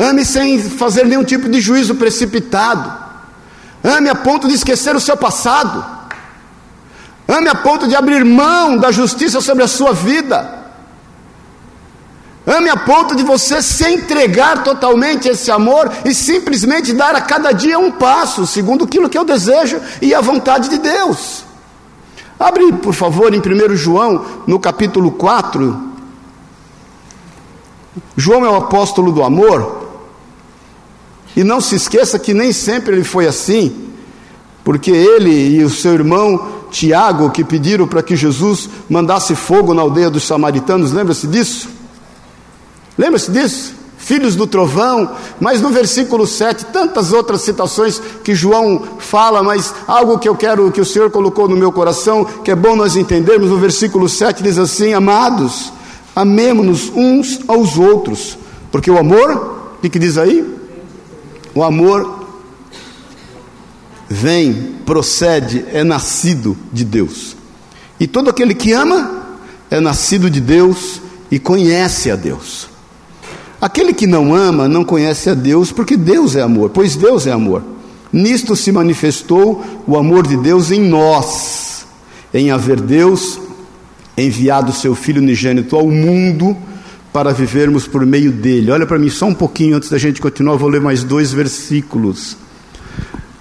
Ame 0.00 0.24
sem 0.24 0.58
fazer 0.58 1.04
nenhum 1.04 1.22
tipo 1.22 1.46
de 1.46 1.60
juízo 1.60 1.94
precipitado. 1.94 2.90
Ame 3.84 4.08
a 4.08 4.14
ponto 4.14 4.48
de 4.48 4.54
esquecer 4.54 4.96
o 4.96 5.00
seu 5.00 5.14
passado. 5.14 5.84
Ame 7.28 7.50
a 7.50 7.54
ponto 7.54 7.86
de 7.86 7.94
abrir 7.94 8.24
mão 8.24 8.78
da 8.78 8.90
justiça 8.90 9.42
sobre 9.42 9.62
a 9.62 9.68
sua 9.68 9.92
vida. 9.92 10.58
Ame 12.46 12.70
a 12.70 12.76
ponto 12.78 13.14
de 13.14 13.22
você 13.22 13.60
se 13.60 13.86
entregar 13.90 14.64
totalmente 14.64 15.28
a 15.28 15.32
esse 15.32 15.50
amor 15.50 15.92
e 16.04 16.14
simplesmente 16.14 16.94
dar 16.94 17.14
a 17.14 17.20
cada 17.20 17.52
dia 17.52 17.78
um 17.78 17.92
passo, 17.92 18.46
segundo 18.46 18.84
aquilo 18.84 19.08
que 19.08 19.18
eu 19.18 19.24
desejo 19.24 19.82
e 20.00 20.14
a 20.14 20.22
vontade 20.22 20.70
de 20.70 20.78
Deus. 20.78 21.44
Abre, 22.38 22.72
por 22.72 22.94
favor, 22.94 23.34
em 23.34 23.38
1 23.38 23.76
João, 23.76 24.24
no 24.46 24.58
capítulo 24.58 25.12
4, 25.12 25.90
João 28.16 28.44
é 28.44 28.48
o 28.48 28.56
apóstolo 28.56 29.12
do 29.12 29.22
amor, 29.22 29.79
e 31.40 31.44
não 31.44 31.58
se 31.58 31.74
esqueça 31.74 32.18
que 32.18 32.34
nem 32.34 32.52
sempre 32.52 32.94
ele 32.94 33.02
foi 33.02 33.26
assim, 33.26 33.74
porque 34.62 34.90
ele 34.90 35.56
e 35.56 35.64
o 35.64 35.70
seu 35.70 35.94
irmão 35.94 36.48
Tiago, 36.70 37.30
que 37.30 37.42
pediram 37.42 37.88
para 37.88 38.02
que 38.02 38.14
Jesus 38.14 38.68
mandasse 38.90 39.34
fogo 39.34 39.72
na 39.72 39.80
aldeia 39.80 40.10
dos 40.10 40.24
samaritanos, 40.24 40.92
lembra-se 40.92 41.26
disso? 41.26 41.70
Lembra-se 42.96 43.30
disso? 43.30 43.74
Filhos 43.96 44.36
do 44.36 44.46
trovão, 44.46 45.12
mas 45.40 45.62
no 45.62 45.70
versículo 45.70 46.26
7, 46.26 46.66
tantas 46.66 47.10
outras 47.10 47.40
citações 47.40 47.98
que 48.22 48.34
João 48.34 48.82
fala, 48.98 49.42
mas 49.42 49.74
algo 49.86 50.18
que 50.18 50.28
eu 50.28 50.36
quero 50.36 50.70
que 50.70 50.80
o 50.82 50.84
Senhor 50.84 51.10
colocou 51.10 51.48
no 51.48 51.56
meu 51.56 51.72
coração, 51.72 52.22
que 52.44 52.50
é 52.50 52.54
bom 52.54 52.76
nós 52.76 52.96
entendermos, 52.96 53.48
no 53.48 53.56
versículo 53.56 54.10
7 54.10 54.42
diz 54.42 54.58
assim: 54.58 54.92
Amados, 54.92 55.72
amemo-nos 56.14 56.92
uns 56.94 57.40
aos 57.48 57.78
outros, 57.78 58.36
porque 58.70 58.90
o 58.90 58.98
amor, 58.98 59.76
o 59.78 59.80
que, 59.80 59.88
que 59.88 59.98
diz 59.98 60.18
aí? 60.18 60.59
O 61.54 61.62
amor 61.62 62.28
vem, 64.08 64.74
procede, 64.84 65.64
é 65.72 65.84
nascido 65.84 66.56
de 66.72 66.84
Deus. 66.84 67.36
E 67.98 68.06
todo 68.06 68.30
aquele 68.30 68.54
que 68.54 68.72
ama 68.72 69.38
é 69.70 69.80
nascido 69.80 70.30
de 70.30 70.40
Deus 70.40 71.00
e 71.30 71.38
conhece 71.38 72.10
a 72.10 72.16
Deus. 72.16 72.68
Aquele 73.60 73.92
que 73.92 74.06
não 74.06 74.34
ama 74.34 74.66
não 74.66 74.84
conhece 74.84 75.28
a 75.30 75.34
Deus, 75.34 75.70
porque 75.70 75.96
Deus 75.96 76.34
é 76.34 76.40
amor, 76.40 76.70
pois 76.70 76.96
Deus 76.96 77.26
é 77.26 77.32
amor. 77.32 77.62
Nisto 78.12 78.56
se 78.56 78.72
manifestou 78.72 79.64
o 79.86 79.96
amor 79.96 80.26
de 80.26 80.36
Deus 80.36 80.70
em 80.70 80.80
nós, 80.80 81.86
em 82.32 82.50
haver 82.50 82.80
Deus 82.80 83.38
enviado 84.16 84.72
seu 84.72 84.94
Filho 84.94 85.22
unigênito 85.22 85.76
ao 85.76 85.88
mundo 85.88 86.56
para 87.12 87.32
vivermos 87.32 87.86
por 87.86 88.04
meio 88.06 88.30
dele. 88.30 88.70
Olha 88.70 88.86
para 88.86 88.98
mim 88.98 89.10
só 89.10 89.26
um 89.26 89.34
pouquinho 89.34 89.76
antes 89.76 89.88
da 89.90 89.98
gente 89.98 90.20
continuar, 90.20 90.56
vou 90.56 90.68
ler 90.68 90.80
mais 90.80 91.02
dois 91.02 91.32
versículos. 91.32 92.36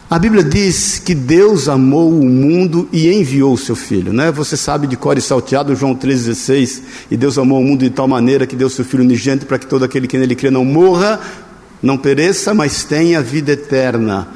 A 0.09 0.17
Bíblia 0.17 0.43
diz 0.43 0.97
que 0.97 1.13
Deus 1.13 1.69
amou 1.69 2.09
o 2.09 2.25
mundo 2.25 2.89
e 2.91 3.13
enviou 3.13 3.53
o 3.53 3.57
seu 3.57 3.75
Filho, 3.75 4.11
né? 4.11 4.31
Você 4.31 4.57
sabe 4.57 4.87
de 4.87 4.97
cor 4.97 5.15
e 5.19 5.21
salteado, 5.21 5.75
João 5.75 5.95
3,16, 5.95 6.81
e 7.11 7.15
Deus 7.15 7.37
amou 7.37 7.61
o 7.61 7.63
mundo 7.63 7.81
de 7.81 7.91
tal 7.91 8.07
maneira 8.07 8.47
que 8.47 8.55
deu 8.55 8.71
seu 8.71 8.83
Filho 8.83 9.03
unigênito 9.03 9.45
para 9.45 9.59
que 9.59 9.67
todo 9.67 9.85
aquele 9.85 10.07
que 10.07 10.17
nele 10.17 10.35
crê 10.35 10.49
não 10.49 10.65
morra, 10.65 11.19
não 11.81 11.95
pereça, 11.95 12.55
mas 12.55 12.83
tenha 12.83 13.21
vida 13.21 13.51
eterna. 13.51 14.27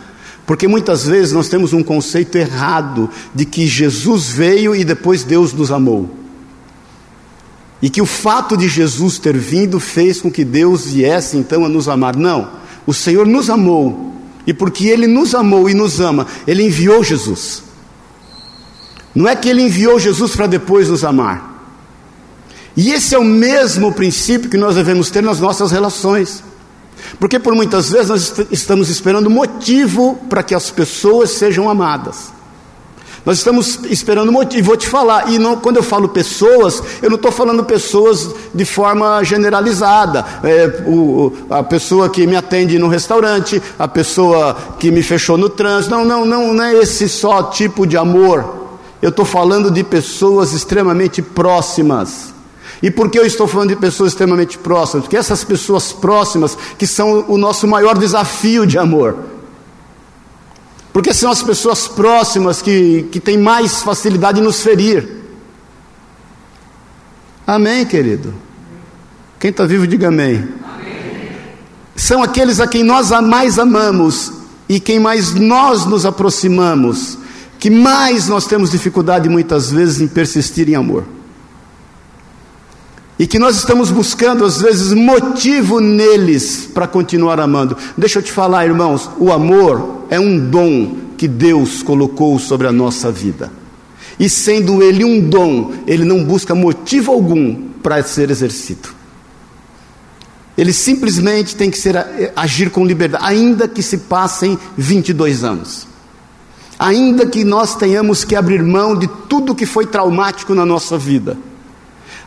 Porque 0.46 0.68
muitas 0.68 1.08
vezes 1.08 1.34
nós 1.34 1.50
temos 1.50 1.74
um 1.74 1.82
conceito 1.82 2.38
errado 2.38 3.10
de 3.34 3.44
que 3.44 3.66
Jesus 3.66 4.30
veio 4.30 4.76
e 4.76 4.84
depois 4.84 5.24
Deus 5.24 5.54
nos 5.54 5.72
amou. 5.72 6.23
E 7.84 7.90
que 7.90 8.02
o 8.02 8.06
fato 8.06 8.56
de 8.56 8.70
Jesus 8.70 9.20
ter 9.20 9.38
vindo 9.38 9.78
fez 9.78 10.22
com 10.22 10.32
que 10.32 10.46
Deus 10.46 10.86
viesse 10.86 11.36
então 11.36 11.66
a 11.66 11.70
nos 11.70 11.90
amar. 11.90 12.16
Não, 12.16 12.50
o 12.88 12.94
Senhor 12.94 13.28
nos 13.28 13.50
amou, 13.50 14.14
e 14.48 14.54
porque 14.54 14.88
Ele 14.88 15.06
nos 15.06 15.36
amou 15.36 15.70
e 15.70 15.74
nos 15.74 16.00
ama, 16.00 16.26
Ele 16.48 16.64
enviou 16.64 17.04
Jesus. 17.04 17.62
Não 19.14 19.28
é 19.28 19.36
que 19.36 19.50
Ele 19.50 19.64
enviou 19.64 20.00
Jesus 20.00 20.34
para 20.34 20.48
depois 20.48 20.88
nos 20.88 21.04
amar. 21.04 21.52
E 22.78 22.90
esse 22.92 23.16
é 23.16 23.20
o 23.20 23.24
mesmo 23.26 23.92
princípio 23.92 24.50
que 24.50 24.58
nós 24.58 24.76
devemos 24.76 25.10
ter 25.12 25.22
nas 25.22 25.42
nossas 25.42 25.70
relações. 25.70 26.42
Porque 27.20 27.38
por 27.38 27.54
muitas 27.54 27.92
vezes 27.92 28.08
nós 28.08 28.34
estamos 28.50 28.88
esperando 28.88 29.30
motivo 29.30 30.18
para 30.30 30.42
que 30.42 30.56
as 30.56 30.72
pessoas 30.72 31.32
sejam 31.32 31.70
amadas. 31.70 32.32
Nós 33.26 33.38
estamos 33.38 33.80
esperando 33.90 34.34
e 34.54 34.62
vou 34.62 34.76
te 34.76 34.88
falar, 34.88 35.32
e 35.32 35.40
não, 35.40 35.56
quando 35.56 35.78
eu 35.78 35.84
falo 35.84 36.10
pessoas, 36.10 36.84
eu 37.02 37.10
não 37.10 37.16
estou 37.16 37.32
falando 37.32 37.64
pessoas 37.64 38.30
de 38.54 38.66
forma 38.66 39.24
generalizada. 39.24 40.26
É, 40.44 40.84
o, 40.86 41.32
a 41.50 41.64
pessoa 41.64 42.10
que 42.10 42.28
me 42.28 42.36
atende 42.36 42.78
no 42.78 42.90
restaurante, 42.90 43.62
a 43.80 43.88
pessoa 43.88 44.58
que 44.78 44.92
me 44.92 45.02
fechou 45.02 45.38
no 45.38 45.48
trânsito. 45.48 45.96
Não, 45.96 46.04
não, 46.04 46.26
não, 46.26 46.54
não 46.54 46.64
é 46.64 46.74
esse 46.74 47.08
só 47.08 47.44
tipo 47.44 47.88
de 47.88 47.96
amor. 47.96 48.46
Eu 49.02 49.10
estou 49.10 49.26
falando 49.26 49.72
de 49.72 49.84
pessoas 49.86 50.52
extremamente 50.52 51.22
próximas. 51.22 52.34
E 52.82 52.92
por 52.92 53.10
que 53.10 53.18
eu 53.18 53.26
estou 53.26 53.48
falando 53.48 53.70
de 53.70 53.78
pessoas 53.78 54.12
extremamente 54.12 54.58
próximas? 54.58 55.06
Porque 55.06 55.16
essas 55.16 55.46
pessoas 55.46 55.94
próximas 55.94 56.58
que 56.78 56.86
são 56.86 57.24
o 57.30 57.38
nosso 57.38 57.66
maior 57.66 57.98
desafio 57.98 58.68
de 58.68 58.78
amor. 58.78 59.16
Porque 60.94 61.12
são 61.12 61.32
as 61.32 61.42
pessoas 61.42 61.88
próximas 61.88 62.62
que, 62.62 63.08
que 63.12 63.20
têm 63.20 63.38
mais 63.38 63.82
facilidade 63.82 64.40
em 64.40 64.44
nos 64.44 64.62
ferir. 64.62 65.24
Amém, 67.46 67.84
querido? 67.84 68.34
Quem 69.40 69.50
está 69.50 69.66
vivo, 69.66 69.88
diga 69.88 70.10
amém. 70.10 70.36
amém. 70.36 71.32
São 71.96 72.22
aqueles 72.22 72.60
a 72.60 72.68
quem 72.68 72.84
nós 72.84 73.10
mais 73.10 73.58
amamos 73.58 74.32
e 74.70 74.80
quem 74.80 75.00
mais 75.00 75.34
nós 75.34 75.86
nos 75.86 76.06
aproximamos, 76.06 77.18
que 77.60 77.72
mais 77.72 78.28
nós 78.28 78.46
temos 78.46 78.72
dificuldade 78.72 79.28
muitas 79.28 79.72
vezes 79.72 80.00
em 80.00 80.08
persistir 80.08 80.70
em 80.70 80.76
amor. 80.76 81.04
E 83.24 83.26
que 83.26 83.40
nós 83.40 83.56
estamos 83.56 83.90
buscando, 83.90 84.44
às 84.44 84.60
vezes, 84.60 84.92
motivo 84.92 85.80
neles 85.80 86.68
para 86.74 86.86
continuar 86.86 87.40
amando. 87.40 87.78
Deixa 87.98 88.20
eu 88.20 88.22
te 88.22 88.30
falar, 88.30 88.66
irmãos, 88.66 89.10
o 89.18 89.32
amor 89.32 90.04
é 90.10 90.20
um 90.20 90.38
dom 90.38 90.98
que 91.18 91.26
Deus 91.26 91.82
colocou 91.82 92.38
sobre 92.38 92.68
a 92.68 92.72
nossa 92.74 93.10
vida. 93.10 93.50
E 94.20 94.28
sendo 94.28 94.84
ele 94.84 95.06
um 95.06 95.22
dom, 95.22 95.72
ele 95.88 96.04
não 96.04 96.22
busca 96.22 96.54
motivo 96.54 97.14
algum 97.14 97.70
para 97.82 98.04
ser 98.04 98.30
exercido. 98.30 98.90
Ele 100.58 100.74
simplesmente 100.74 101.56
tem 101.56 101.72
que 101.72 101.78
ser, 101.78 101.96
agir 102.36 102.72
com 102.72 102.86
liberdade, 102.86 103.24
ainda 103.26 103.70
que 103.70 103.82
se 103.82 104.00
passem 104.00 104.60
22 104.76 105.46
anos. 105.46 105.88
Ainda 106.78 107.26
que 107.26 107.46
nós 107.46 107.74
tenhamos 107.74 108.26
que 108.26 108.36
abrir 108.36 108.62
mão 108.62 108.98
de 108.98 109.08
tudo 109.30 109.56
que 109.56 109.66
foi 109.66 109.86
traumático 109.86 110.54
na 110.54 110.66
nossa 110.66 110.98
vida 110.98 111.38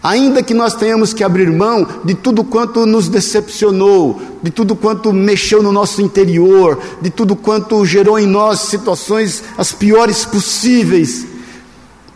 Ainda 0.07 0.41
que 0.41 0.55
nós 0.55 0.73
tenhamos 0.77 1.13
que 1.13 1.25
abrir 1.25 1.51
mão 1.51 1.85
de 2.05 2.15
tudo 2.15 2.45
quanto 2.45 2.87
nos 2.87 3.09
decepcionou, 3.09 4.21
de 4.41 4.53
tudo 4.53 4.77
quanto 4.77 5.13
mexeu 5.13 5.61
no 5.61 5.73
nosso 5.73 6.01
interior, 6.01 6.79
de 7.03 7.11
tudo 7.11 7.35
quanto 7.35 7.85
gerou 7.85 8.17
em 8.17 8.25
nós 8.25 8.61
situações 8.61 9.43
as 9.59 9.73
piores 9.73 10.25
possíveis, 10.25 11.27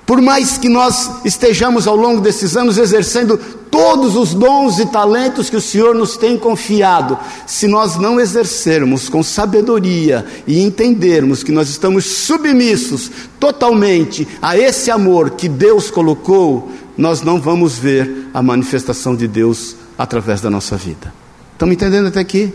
por 0.06 0.22
mais 0.22 0.56
que 0.56 0.68
nós 0.68 1.10
estejamos 1.24 1.88
ao 1.88 1.96
longo 1.96 2.20
desses 2.20 2.56
anos 2.56 2.78
exercendo 2.78 3.36
todos 3.70 4.14
os 4.14 4.34
dons 4.34 4.78
e 4.78 4.86
talentos 4.86 5.50
que 5.50 5.56
o 5.56 5.60
Senhor 5.60 5.92
nos 5.92 6.16
tem 6.16 6.36
confiado, 6.38 7.18
se 7.44 7.66
nós 7.66 7.96
não 7.96 8.20
exercermos 8.20 9.08
com 9.08 9.22
sabedoria 9.22 10.24
e 10.46 10.60
entendermos 10.60 11.42
que 11.42 11.50
nós 11.50 11.68
estamos 11.68 12.04
submissos 12.04 13.10
totalmente 13.38 14.28
a 14.40 14.56
esse 14.56 14.90
amor 14.90 15.30
que 15.30 15.48
Deus 15.48 15.90
colocou, 15.90 16.70
nós 16.96 17.22
não 17.22 17.40
vamos 17.40 17.78
ver 17.78 18.28
a 18.32 18.42
manifestação 18.42 19.14
de 19.14 19.26
Deus 19.26 19.76
através 19.96 20.40
da 20.40 20.50
nossa 20.50 20.76
vida. 20.76 21.12
Estão 21.52 21.70
entendendo 21.70 22.08
até 22.08 22.20
aqui? 22.20 22.52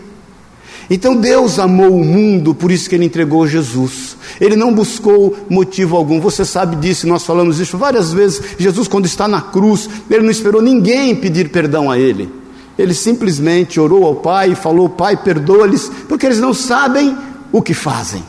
Então 0.88 1.16
Deus 1.16 1.58
amou 1.58 1.96
o 1.96 2.04
mundo, 2.04 2.54
por 2.54 2.70
isso 2.70 2.88
que 2.88 2.94
Ele 2.94 3.04
entregou 3.04 3.46
Jesus. 3.46 4.16
Ele 4.40 4.54
não 4.54 4.72
buscou 4.72 5.36
motivo 5.50 5.96
algum, 5.96 6.20
você 6.20 6.44
sabe 6.44 6.76
disso, 6.76 7.06
nós 7.08 7.24
falamos 7.24 7.58
isso 7.58 7.76
várias 7.76 8.12
vezes. 8.12 8.40
Jesus, 8.58 8.86
quando 8.86 9.06
está 9.06 9.26
na 9.26 9.40
cruz, 9.40 9.88
Ele 10.08 10.22
não 10.22 10.30
esperou 10.30 10.62
ninguém 10.62 11.14
pedir 11.14 11.50
perdão 11.50 11.90
a 11.90 11.98
Ele. 11.98 12.32
Ele 12.78 12.94
simplesmente 12.94 13.80
orou 13.80 14.04
ao 14.04 14.16
Pai 14.16 14.52
e 14.52 14.54
falou: 14.54 14.88
Pai, 14.88 15.16
perdoa-lhes, 15.16 15.90
porque 16.08 16.26
eles 16.26 16.38
não 16.38 16.54
sabem 16.54 17.16
o 17.50 17.62
que 17.62 17.74
fazem. 17.74 18.22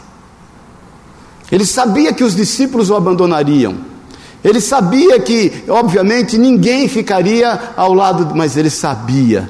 Ele 1.51 1.65
sabia 1.65 2.13
que 2.13 2.23
os 2.23 2.35
discípulos 2.35 2.89
o 2.89 2.95
abandonariam. 2.95 3.77
Ele 4.47 4.61
sabia 4.61 5.19
que, 5.19 5.51
obviamente, 5.67 6.37
ninguém 6.37 6.87
ficaria 6.87 7.73
ao 7.75 7.93
lado, 7.93 8.33
mas 8.33 8.55
ele 8.55 8.69
sabia 8.69 9.49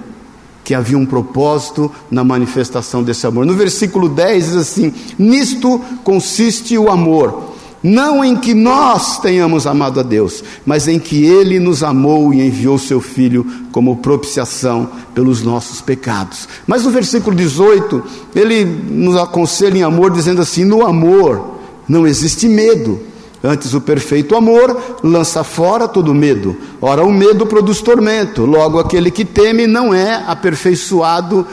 que 0.64 0.74
havia 0.74 0.98
um 0.98 1.06
propósito 1.06 1.92
na 2.10 2.24
manifestação 2.24 3.04
desse 3.04 3.28
amor. 3.28 3.46
No 3.46 3.54
versículo 3.54 4.10
10 4.10 4.46
diz 4.46 4.56
assim: 4.56 4.92
Nisto 5.16 5.80
consiste 6.04 6.76
o 6.80 6.90
amor, 6.90 7.54
não 7.84 8.26
em 8.26 8.36
que 8.36 8.56
nós 8.56 9.20
tenhamos 9.20 9.68
amado 9.68 10.00
a 10.00 10.04
Deus, 10.04 10.44
mas 10.66 10.88
em 10.88 10.98
que 10.98 11.24
Ele 11.24 11.60
nos 11.60 11.84
amou 11.84 12.34
e 12.34 12.42
enviou 12.42 12.80
Seu 12.80 13.00
Filho 13.00 13.46
como 13.72 13.98
propiciação 13.98 14.90
pelos 15.14 15.44
nossos 15.44 15.80
pecados. 15.80 16.50
Mas 16.66 16.86
no 16.86 16.90
versículo 16.90 17.36
18, 17.36 18.04
ele 18.36 18.66
nos 18.66 19.16
aconselha 19.16 19.78
em 19.78 19.84
amor, 19.84 20.10
dizendo 20.10 20.42
assim: 20.42 20.66
No 20.66 20.84
amor 20.84 21.60
não 21.88 22.08
existe 22.08 22.48
medo 22.48 23.00
Antes, 23.44 23.74
o 23.74 23.82
perfeito 23.82 24.36
amor 24.36 25.00
lança 25.04 25.44
fora 25.44 25.88
todo 25.88 26.14
medo. 26.14 26.58
Ora, 26.82 27.04
o 27.04 27.12
medo 27.12 27.46
produz 27.46 27.82
tormento. 27.82 28.46
Logo, 28.46 28.80
aquele 28.80 29.12
que 29.12 29.24
teme 29.24 29.68
não 29.68 29.94
é 29.94 30.24
aperfeiçoado 30.28 31.46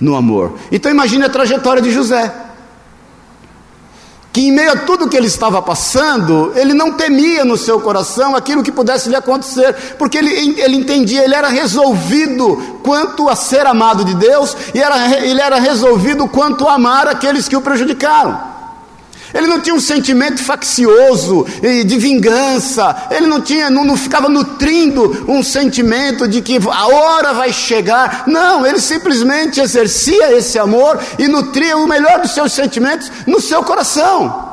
no 0.00 0.14
amor. 0.14 0.52
Então, 0.70 0.90
imagine 0.90 1.24
a 1.24 1.28
trajetória 1.28 1.82
de 1.82 1.90
José. 1.90 2.32
Que 4.32 4.48
em 4.48 4.52
meio 4.52 4.72
a 4.72 4.76
tudo 4.76 5.08
que 5.08 5.16
ele 5.16 5.26
estava 5.26 5.60
passando, 5.60 6.52
ele 6.56 6.72
não 6.72 6.92
temia 6.92 7.44
no 7.44 7.56
seu 7.56 7.80
coração 7.80 8.34
aquilo 8.34 8.62
que 8.62 8.72
pudesse 8.72 9.10
lhe 9.10 9.16
acontecer, 9.16 9.74
porque 9.98 10.16
ele, 10.16 10.58
ele 10.58 10.76
entendia, 10.76 11.22
ele 11.22 11.34
era 11.34 11.48
resolvido 11.48 12.78
quanto 12.82 13.28
a 13.28 13.36
ser 13.36 13.66
amado 13.66 14.06
de 14.06 14.14
Deus, 14.14 14.56
e 14.74 14.80
era, 14.80 15.22
ele 15.22 15.38
era 15.38 15.60
resolvido 15.60 16.26
quanto 16.28 16.66
a 16.66 16.74
amar 16.74 17.08
aqueles 17.08 17.46
que 17.46 17.56
o 17.56 17.60
prejudicaram. 17.60 18.51
Ele 19.34 19.46
não 19.46 19.60
tinha 19.60 19.74
um 19.74 19.80
sentimento 19.80 20.42
faccioso 20.42 21.46
de 21.86 21.98
vingança. 21.98 23.08
Ele 23.10 23.26
não 23.26 23.40
tinha, 23.40 23.70
não, 23.70 23.84
não, 23.84 23.96
ficava 23.96 24.28
nutrindo 24.28 25.24
um 25.28 25.42
sentimento 25.42 26.28
de 26.28 26.42
que 26.42 26.58
a 26.70 26.86
hora 26.86 27.32
vai 27.32 27.52
chegar. 27.52 28.24
Não, 28.26 28.66
ele 28.66 28.80
simplesmente 28.80 29.60
exercia 29.60 30.36
esse 30.36 30.58
amor 30.58 30.98
e 31.18 31.28
nutria 31.28 31.76
o 31.76 31.86
melhor 31.86 32.20
dos 32.20 32.32
seus 32.32 32.52
sentimentos 32.52 33.10
no 33.26 33.40
seu 33.40 33.62
coração. 33.62 34.52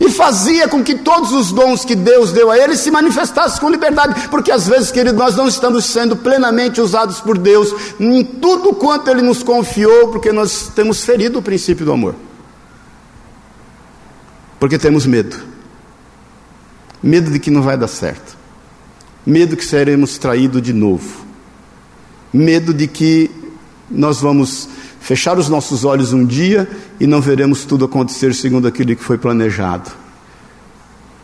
E 0.00 0.10
fazia 0.10 0.66
com 0.66 0.82
que 0.82 0.96
todos 0.96 1.30
os 1.32 1.52
dons 1.52 1.84
que 1.84 1.94
Deus 1.94 2.32
deu 2.32 2.50
a 2.50 2.58
ele 2.58 2.76
se 2.76 2.90
manifestassem 2.90 3.60
com 3.60 3.70
liberdade, 3.70 4.28
porque 4.28 4.50
às 4.50 4.66
vezes, 4.66 4.90
querido, 4.90 5.16
nós 5.16 5.36
não 5.36 5.46
estamos 5.46 5.84
sendo 5.84 6.16
plenamente 6.16 6.80
usados 6.80 7.20
por 7.20 7.38
Deus 7.38 7.72
em 8.00 8.24
tudo 8.24 8.72
quanto 8.74 9.08
ele 9.08 9.22
nos 9.22 9.44
confiou, 9.44 10.08
porque 10.08 10.32
nós 10.32 10.70
temos 10.74 11.04
ferido 11.04 11.38
o 11.38 11.42
princípio 11.42 11.86
do 11.86 11.92
amor. 11.92 12.16
Porque 14.62 14.78
temos 14.78 15.08
medo. 15.08 15.36
Medo 17.02 17.32
de 17.32 17.40
que 17.40 17.50
não 17.50 17.62
vai 17.62 17.76
dar 17.76 17.88
certo. 17.88 18.36
Medo 19.26 19.56
que 19.56 19.64
seremos 19.64 20.18
traídos 20.18 20.62
de 20.62 20.72
novo. 20.72 21.26
Medo 22.32 22.72
de 22.72 22.86
que 22.86 23.28
nós 23.90 24.20
vamos 24.20 24.68
fechar 25.00 25.36
os 25.36 25.48
nossos 25.48 25.84
olhos 25.84 26.12
um 26.12 26.24
dia 26.24 26.70
e 27.00 27.08
não 27.08 27.20
veremos 27.20 27.64
tudo 27.64 27.86
acontecer 27.86 28.32
segundo 28.36 28.68
aquilo 28.68 28.94
que 28.94 29.02
foi 29.02 29.18
planejado. 29.18 29.90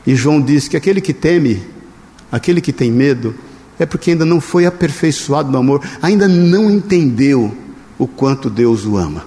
E 0.05 0.17
João 0.17 0.41
diz 0.41 0.67
que 0.67 0.77
aquele 0.77 1.01
que 1.01 1.15
teme, 1.15 1.63
aquele 2.33 2.61
que 2.61 2.73
tem 2.73 2.91
medo, 2.91 3.37
é 3.79 3.87
porque 3.87 4.11
ainda 4.11 4.25
não 4.25 4.41
foi 4.41 4.67
aperfeiçoado 4.67 5.49
no 5.49 5.59
amor, 5.59 5.89
ainda 6.03 6.27
não 6.27 6.69
entendeu 6.69 7.57
o 7.97 8.09
quanto 8.09 8.51
Deus 8.51 8.85
o 8.85 8.97
ama. 8.97 9.25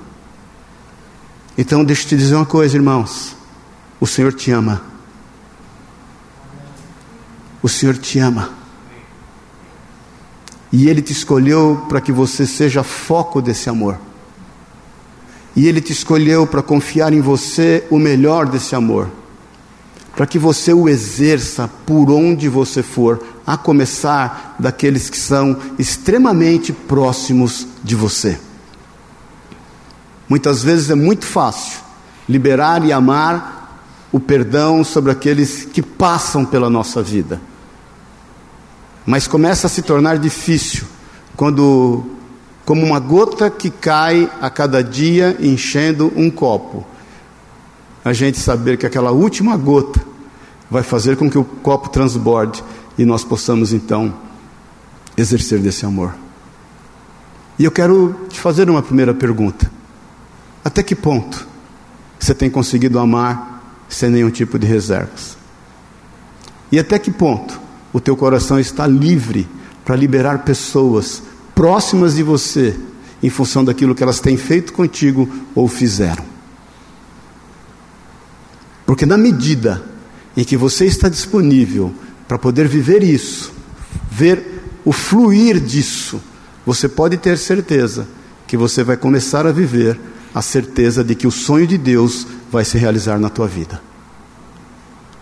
Então, 1.58 1.82
deixa 1.82 2.04
eu 2.04 2.10
te 2.10 2.18
dizer 2.18 2.36
uma 2.36 2.46
coisa, 2.46 2.76
irmãos. 2.76 3.40
O 4.02 4.08
Senhor 4.08 4.34
te 4.34 4.50
ama. 4.50 4.82
O 7.62 7.70
Senhor 7.70 7.96
te 7.96 8.18
ama. 8.18 8.50
E 10.72 10.90
Ele 10.90 11.04
te 11.04 11.14
escolheu 11.14 11.86
para 11.88 12.02
que 12.02 12.12
você 12.12 12.48
seja 12.48 12.82
foco 12.82 13.40
desse 13.40 13.70
amor. 13.70 14.00
E 15.56 15.68
Ele 15.68 15.80
te 15.80 15.94
escolheu 15.94 16.48
para 16.48 16.64
confiar 16.64 17.14
em 17.14 17.22
você 17.22 17.86
o 17.92 18.00
melhor 18.00 18.48
desse 18.48 18.74
amor. 18.74 19.08
Para 20.16 20.26
que 20.26 20.40
você 20.40 20.74
o 20.74 20.90
exerça 20.90 21.70
por 21.86 22.10
onde 22.10 22.50
você 22.50 22.82
for, 22.82 23.24
a 23.46 23.56
começar 23.56 24.56
daqueles 24.58 25.12
que 25.12 25.18
são 25.18 25.56
extremamente 25.78 26.74
próximos 26.74 27.68
de 27.84 27.96
você. 27.96 28.40
Muitas 30.28 30.64
vezes 30.64 30.90
é 30.90 30.96
muito 30.96 31.26
fácil 31.26 31.80
liberar 32.28 32.84
e 32.84 32.92
amar 32.92 33.61
o 34.12 34.20
perdão 34.20 34.84
sobre 34.84 35.12
aqueles 35.12 35.66
que 35.66 35.82
passam 35.82 36.46
pela 36.46 36.70
nossa 36.70 37.02
vida. 37.02 37.42
Mas 39.06 39.28
começa 39.28 39.68
a 39.68 39.70
se 39.70 39.82
tornar 39.82 40.18
difícil 40.18 40.86
quando, 41.36 42.04
como 42.66 42.86
uma 42.86 43.00
gota 43.00 43.50
que 43.50 43.70
cai 43.70 44.30
a 44.42 44.50
cada 44.50 44.84
dia 44.84 45.38
enchendo 45.40 46.12
um 46.16 46.30
copo, 46.30 46.86
a 48.04 48.14
gente 48.14 48.40
saber 48.40 48.78
que 48.78 48.86
aquela 48.86 49.12
última 49.12 49.56
gota 49.56 50.02
vai 50.70 50.84
fazer 50.84 51.16
com 51.16 51.30
que 51.30 51.38
o 51.38 51.44
copo 51.44 51.90
transborde 51.90 52.64
e 52.98 53.06
nós 53.06 53.24
possamos 53.24 53.74
então 53.74 54.14
exercer 55.18 55.60
desse 55.60 55.86
amor. 55.86 56.14
E 57.58 57.64
eu 57.64 57.72
quero 57.72 58.16
te 58.30 58.40
fazer 58.40 58.70
uma 58.70 58.82
primeira 58.82 59.14
pergunta: 59.14 59.72
até 60.64 60.82
que 60.82 60.96
ponto 60.96 61.48
você 62.20 62.34
tem 62.34 62.50
conseguido 62.50 63.00
amar 63.00 63.51
sem 63.96 64.10
nenhum 64.10 64.30
tipo 64.30 64.58
de 64.58 64.66
reservas? 64.66 65.38
E 66.72 66.80
até 66.80 66.98
que 66.98 67.12
ponto 67.12 67.60
o 67.94 68.00
teu 68.00 68.16
coração 68.16 68.60
está 68.60 68.88
livre 68.88 69.48
para 69.84 69.96
liberar 69.96 70.40
pessoas 70.40 71.22
próximas 71.54 72.16
de 72.16 72.24
você 72.24 72.76
em 73.22 73.30
função 73.30 73.64
daquilo 73.64 73.94
que 73.94 74.02
elas 74.02 74.20
têm 74.20 74.38
feito 74.38 74.74
contigo 74.74 75.28
ou 75.54 75.68
fizeram? 75.68 76.24
Porque 78.86 79.06
na 79.06 79.18
medida 79.18 79.84
em 80.36 80.44
que 80.44 80.58
você 80.58 80.86
está 80.86 81.10
disponível 81.10 81.94
para 82.28 82.38
poder 82.38 82.68
viver 82.68 83.04
isso, 83.04 83.52
ver 84.10 84.62
o 84.86 84.92
fluir 84.92 85.60
disso, 85.60 86.22
você 86.66 86.88
pode 86.88 87.18
ter 87.18 87.38
certeza 87.38 88.08
que 88.48 88.56
você 88.56 88.84
vai 88.84 88.98
começar 88.98 89.46
a 89.46 89.52
viver 89.52 90.00
a 90.34 90.42
certeza 90.42 91.04
de 91.04 91.16
que 91.16 91.28
o 91.28 91.32
sonho 91.32 91.68
de 91.68 91.78
Deus 91.78 92.26
vai 92.52 92.64
se 92.64 92.78
realizar 92.78 93.20
na 93.20 93.30
tua 93.30 93.48
vida. 93.48 93.82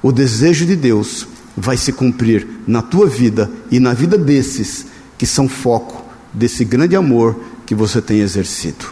O 0.01 0.11
desejo 0.11 0.65
de 0.65 0.75
Deus 0.75 1.27
vai 1.57 1.75
se 1.75 1.91
cumprir 1.91 2.47
na 2.67 2.81
tua 2.81 3.07
vida 3.07 3.51
e 3.69 3.79
na 3.79 3.93
vida 3.93 4.17
desses 4.17 4.85
que 5.17 5.25
são 5.25 5.49
foco 5.49 6.05
desse 6.33 6.63
grande 6.63 6.95
amor 6.95 7.39
que 7.65 7.75
você 7.75 8.01
tem 8.01 8.19
exercido. 8.19 8.85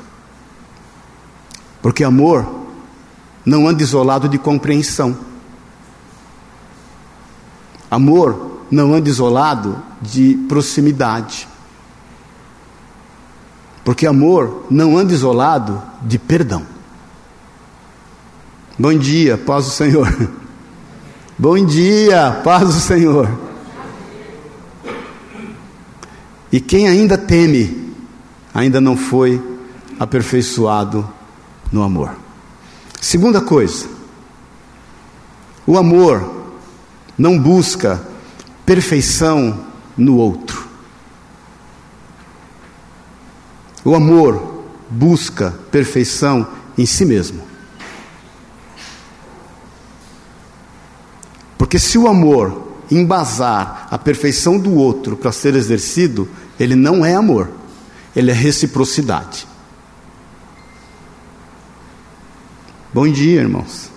Porque 1.81 2.03
amor 2.03 2.45
não 3.45 3.67
anda 3.67 3.81
isolado 3.81 4.27
de 4.27 4.37
compreensão. 4.37 5.17
Amor 7.89 8.63
não 8.69 8.93
anda 8.93 9.07
isolado 9.07 9.81
de 10.01 10.35
proximidade. 10.49 11.47
Porque 13.87 14.05
amor 14.05 14.65
não 14.69 14.97
anda 14.97 15.13
isolado 15.13 15.81
de 16.01 16.19
perdão. 16.19 16.61
Bom 18.77 18.93
dia, 18.93 19.37
paz 19.37 19.63
do 19.63 19.71
Senhor. 19.71 20.29
Bom 21.39 21.65
dia, 21.65 22.41
paz 22.43 22.65
do 22.67 22.81
Senhor. 22.81 23.29
E 26.51 26.59
quem 26.59 26.89
ainda 26.89 27.17
teme, 27.17 27.93
ainda 28.53 28.81
não 28.81 28.97
foi 28.97 29.41
aperfeiçoado 29.97 31.09
no 31.71 31.81
amor. 31.81 32.11
Segunda 32.99 33.39
coisa, 33.39 33.87
o 35.65 35.77
amor 35.77 36.49
não 37.17 37.39
busca 37.39 38.05
perfeição 38.65 39.65
no 39.97 40.17
outro. 40.17 40.66
O 43.87 43.95
amor 43.95 44.65
busca 44.89 45.57
perfeição 45.71 46.45
em 46.77 46.85
si 46.85 47.05
mesmo. 47.05 47.41
Porque 51.57 51.79
se 51.79 51.97
o 51.97 52.05
amor 52.05 52.67
embasar 52.91 53.87
a 53.89 53.97
perfeição 53.97 54.59
do 54.59 54.73
outro 54.73 55.15
para 55.15 55.31
ser 55.31 55.55
exercido, 55.55 56.27
ele 56.59 56.75
não 56.75 57.05
é 57.05 57.15
amor, 57.15 57.49
ele 58.13 58.29
é 58.29 58.33
reciprocidade. 58.33 59.47
Bom 62.93 63.07
dia, 63.07 63.39
irmãos. 63.39 63.89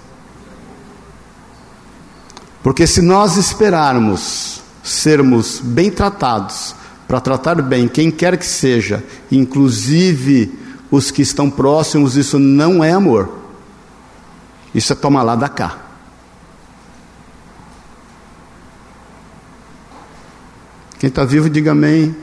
Porque 2.63 2.87
se 2.87 3.03
nós 3.03 3.37
esperarmos 3.37 4.61
sermos 4.85 5.59
bem 5.59 5.91
tratados, 5.91 6.77
para 7.11 7.21
tratar 7.21 7.61
bem 7.61 7.89
quem 7.89 8.09
quer 8.09 8.39
que 8.39 8.47
seja, 8.47 9.03
inclusive 9.33 10.57
os 10.93 11.11
que 11.11 11.23
estão 11.23 11.51
próximos, 11.51 12.17
isso 12.17 12.39
não 12.39 12.85
é 12.85 12.93
amor. 12.93 13.37
Isso 14.73 14.93
é 14.93 14.97
tomar 14.97 15.25
lá 15.25 15.35
da 15.35 15.49
cá. 15.49 15.77
Quem 21.01 21.09
está 21.09 21.25
vivo, 21.25 21.51
diga 21.51 21.73
amém. 21.73 22.15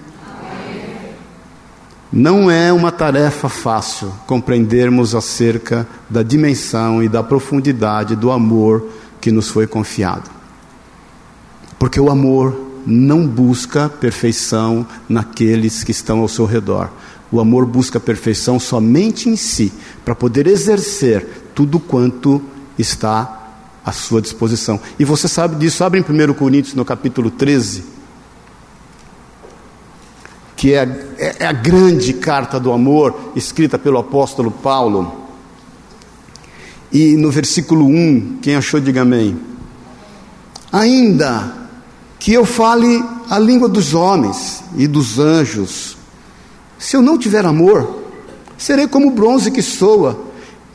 Não 2.09 2.49
é 2.49 2.71
uma 2.71 2.89
tarefa 2.89 3.49
fácil 3.49 4.13
compreendermos 4.25 5.13
acerca 5.13 5.85
da 6.09 6.23
dimensão 6.23 7.03
e 7.03 7.09
da 7.09 7.21
profundidade 7.21 8.15
do 8.15 8.31
amor 8.31 8.87
que 9.19 9.33
nos 9.33 9.49
foi 9.49 9.67
confiado. 9.67 10.31
Porque 11.77 11.99
o 11.99 12.09
amor 12.09 12.66
não 12.87 13.27
busca 13.27 13.89
perfeição 13.89 14.87
naqueles 15.09 15.83
que 15.83 15.91
estão 15.91 16.19
ao 16.19 16.29
seu 16.29 16.45
redor. 16.45 16.89
O 17.29 17.41
amor 17.41 17.65
busca 17.65 17.99
perfeição 17.99 18.57
somente 18.57 19.27
em 19.27 19.35
si, 19.35 19.73
para 20.05 20.15
poder 20.15 20.47
exercer 20.47 21.27
tudo 21.53 21.79
quanto 21.79 22.41
está 22.79 23.51
à 23.83 23.91
sua 23.91 24.21
disposição. 24.21 24.79
E 24.97 25.03
você 25.03 25.27
sabe 25.27 25.57
disso, 25.57 25.83
abre 25.83 25.99
em 25.99 26.31
1 26.31 26.33
Coríntios 26.33 26.73
no 26.73 26.85
capítulo 26.85 27.29
13, 27.29 27.83
que 30.55 30.73
é, 30.73 30.83
é, 31.17 31.35
é 31.39 31.45
a 31.45 31.51
grande 31.51 32.13
carta 32.13 32.57
do 32.57 32.71
amor 32.71 33.33
escrita 33.35 33.77
pelo 33.77 33.97
apóstolo 33.97 34.49
Paulo. 34.49 35.27
E 36.89 37.17
no 37.17 37.29
versículo 37.29 37.85
1, 37.85 38.39
quem 38.41 38.55
achou, 38.55 38.79
diga 38.79 39.01
amém. 39.01 39.37
Ainda 40.71 41.66
que 42.19 42.33
eu 42.33 42.45
fale 42.45 43.03
a 43.29 43.37
língua 43.37 43.67
dos 43.67 43.93
homens 43.93 44.63
e 44.75 44.87
dos 44.87 45.19
anjos, 45.19 45.97
se 46.77 46.95
eu 46.95 47.01
não 47.01 47.17
tiver 47.17 47.45
amor, 47.45 48.03
serei 48.57 48.87
como 48.87 49.11
bronze 49.11 49.51
que 49.51 49.61
soa 49.61 50.19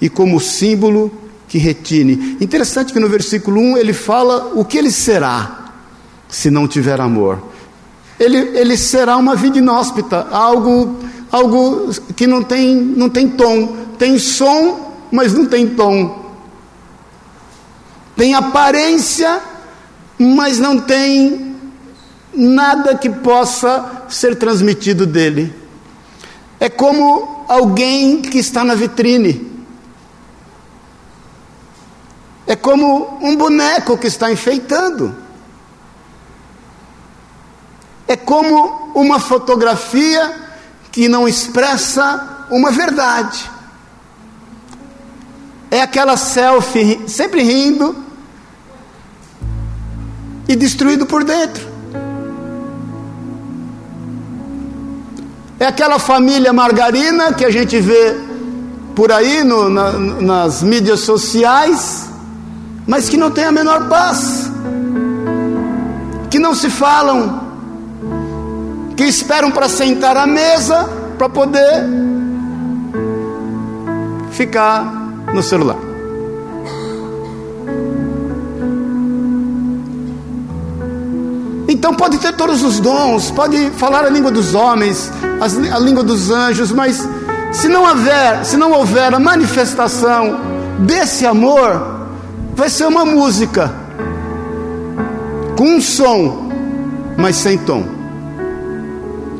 e 0.01 0.09
como 0.09 0.41
símbolo 0.41 1.11
que 1.49 1.59
retine. 1.59 2.37
Interessante 2.41 2.93
que 2.93 3.01
no 3.01 3.09
versículo 3.09 3.61
1 3.61 3.77
ele 3.77 3.93
fala 3.93 4.53
o 4.55 4.65
que 4.65 4.79
ele 4.79 4.91
será 4.91 5.73
se 6.29 6.51
não 6.51 6.67
tiver 6.67 7.01
amor. 7.01 7.43
Ele, 8.19 8.39
ele 8.59 8.77
será 8.77 9.17
uma 9.17 9.35
vida 9.35 9.59
inóspita, 9.59 10.29
algo, 10.31 10.97
algo 11.31 11.91
que 12.17 12.27
não 12.27 12.43
tem, 12.43 12.75
não 12.75 13.09
tem 13.11 13.29
tom, 13.29 13.77
tem 13.99 14.19
som, 14.19 14.93
mas 15.11 15.35
não 15.35 15.45
tem 15.45 15.69
tom. 15.69 16.23
Tem 18.17 18.35
aparência, 18.35 19.41
mas 20.23 20.59
não 20.59 20.79
tem 20.79 21.57
nada 22.35 22.97
que 22.97 23.11
possa 23.11 24.05
ser 24.09 24.37
transmitido 24.37 25.07
dele. 25.07 25.55
É 26.59 26.69
como 26.69 27.45
alguém 27.49 28.23
que 28.23 28.39
está 28.39 28.65
na 28.65 28.75
vitrine. 28.75 29.51
É 32.47 32.57
como 32.57 33.19
um 33.21 33.37
boneco 33.37 33.99
que 33.99 34.07
está 34.07 34.31
enfeitando. 34.31 35.15
É 38.07 38.17
como 38.17 38.93
uma 38.95 39.19
fotografia 39.19 40.35
que 40.91 41.09
não 41.09 41.27
expressa 41.27 42.47
uma 42.51 42.71
verdade 42.71 43.51
é 45.73 45.81
aquela 45.81 46.19
selfie 46.19 47.09
sempre 47.09 47.43
rindo 47.43 47.97
e 50.49 50.57
destruído 50.57 51.07
por 51.07 51.25
dentro. 51.25 51.73
É 55.59 55.67
aquela 55.67 55.99
família 55.99 56.53
margarina 56.53 57.33
que 57.33 57.45
a 57.45 57.51
gente 57.51 57.81
vê 57.81 58.17
por 58.97 59.13
aí 59.13 59.45
no, 59.45 59.69
na, 59.69 59.93
nas 59.93 60.63
mídias 60.63 61.01
sociais, 61.01 62.09
mas 62.87 63.09
que 63.09 63.17
não 63.17 63.31
tem 63.31 63.45
a 63.45 63.53
menor 63.53 63.89
paz, 63.89 64.51
que 66.31 66.39
não 66.39 66.55
se 66.55 66.69
falam, 66.69 67.43
que 68.97 69.05
esperam 69.05 69.51
para 69.51 69.69
sentar 69.69 70.17
à 70.17 70.27
mesa 70.27 70.89
para 71.17 71.29
poder 71.29 71.87
ficar 74.33 74.85
no 75.33 75.43
celular. 75.43 75.92
Então 81.83 81.93
pode 81.93 82.19
ter 82.19 82.33
todos 82.35 82.63
os 82.63 82.79
dons, 82.79 83.33
pode 83.33 83.71
falar 83.71 84.05
a 84.05 84.09
língua 84.09 84.31
dos 84.31 84.55
homens, 84.55 85.11
a 85.75 85.79
língua 85.81 86.05
dos 86.05 86.31
anjos, 86.31 86.71
mas 86.71 87.09
se 87.51 87.67
não 87.67 87.83
houver, 87.83 88.45
se 88.45 88.57
não 88.57 88.71
houver 88.71 89.13
a 89.13 89.19
manifestação 89.19 90.39
desse 90.79 91.27
amor, 91.27 92.07
vai 92.55 92.71
ser 92.71 92.87
uma 92.87 93.05
música 93.05 93.75
com 95.59 95.65
um 95.65 95.81
som, 95.81 96.53
mas 97.19 97.35
sem 97.35 97.59
tom. 97.59 97.83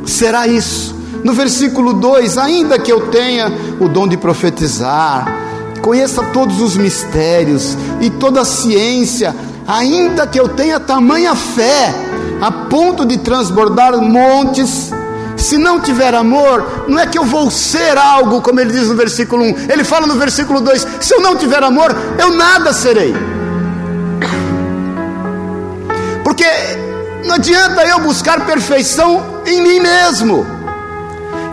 Será 0.05 0.45
isso. 0.49 0.97
No 1.23 1.35
versículo 1.35 1.93
2: 1.93 2.39
Ainda 2.39 2.77
que 2.77 2.91
eu 2.91 3.03
tenha 3.07 3.53
o 3.79 3.89
dom 3.89 4.09
de 4.09 4.17
profetizar, 4.17 5.33
conheça 5.81 6.25
todos 6.33 6.61
os 6.61 6.77
mistérios 6.77 7.79
e 8.01 8.11
toda 8.11 8.41
a 8.41 8.45
ciência, 8.45 9.33
ainda 9.65 10.27
que 10.27 10.41
eu 10.41 10.49
tenha 10.49 10.81
tamanha 10.81 11.37
fé, 11.37 12.11
a 12.43 12.51
ponto 12.51 13.07
de 13.07 13.19
transbordar 13.19 13.97
montes, 13.99 14.91
se 15.37 15.57
não 15.57 15.79
tiver 15.79 16.13
amor, 16.13 16.87
não 16.89 16.99
é 16.99 17.07
que 17.07 17.17
eu 17.17 17.25
vou 17.25 17.49
ser 17.53 17.97
algo, 17.97 18.43
como 18.43 18.59
ele 18.59 18.73
diz 18.73 18.89
no 18.89 18.97
versículo 18.97 19.45
1, 19.45 19.71
ele 19.71 19.85
fala 19.85 20.09
no 20.09 20.17
versículo 20.17 20.61
2: 20.61 20.87
se 21.01 21.15
eu 21.15 21.21
não 21.21 21.37
tiver 21.37 21.63
amor, 21.63 21.95
eu 22.19 22.31
nada 22.31 22.73
serei. 22.73 23.15
Porque 26.25 26.45
não 27.27 27.37
adianta 27.37 27.87
eu 27.87 28.01
buscar 28.01 28.45
perfeição 28.45 29.41
em 29.47 29.63
mim 29.63 29.79
mesmo 29.79 30.45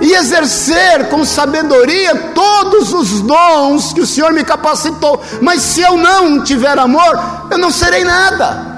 e 0.01 0.11
exercer 0.13 1.07
com 1.09 1.23
sabedoria 1.23 2.31
todos 2.33 2.91
os 2.93 3.21
dons 3.21 3.93
que 3.93 4.01
o 4.01 4.07
Senhor 4.07 4.33
me 4.33 4.43
capacitou, 4.43 5.21
mas 5.39 5.61
se 5.61 5.81
eu 5.81 5.97
não 5.97 6.43
tiver 6.43 6.79
amor, 6.79 7.19
eu 7.51 7.59
não 7.59 7.69
serei 7.69 8.03
nada. 8.03 8.68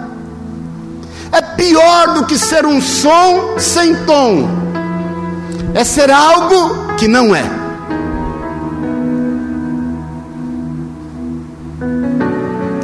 É 1.32 1.42
pior 1.42 2.14
do 2.16 2.26
que 2.26 2.38
ser 2.38 2.66
um 2.66 2.82
som 2.82 3.58
sem 3.58 3.96
tom, 4.06 4.50
é 5.74 5.84
ser 5.84 6.12
algo 6.12 6.96
que 6.96 7.08
não 7.08 7.36
é. 7.36 7.44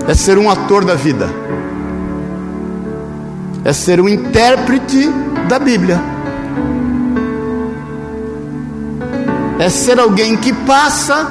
É 0.07 0.13
ser 0.13 0.37
um 0.37 0.49
ator 0.49 0.85
da 0.85 0.95
vida 0.95 1.27
é 3.67 3.73
ser 3.73 3.99
um 3.99 4.07
intérprete 4.07 5.09
da 5.49 5.59
Bíblia. 5.59 5.99
É 9.59 9.67
ser 9.69 9.99
alguém 9.99 10.37
que 10.37 10.53
passa 10.53 11.27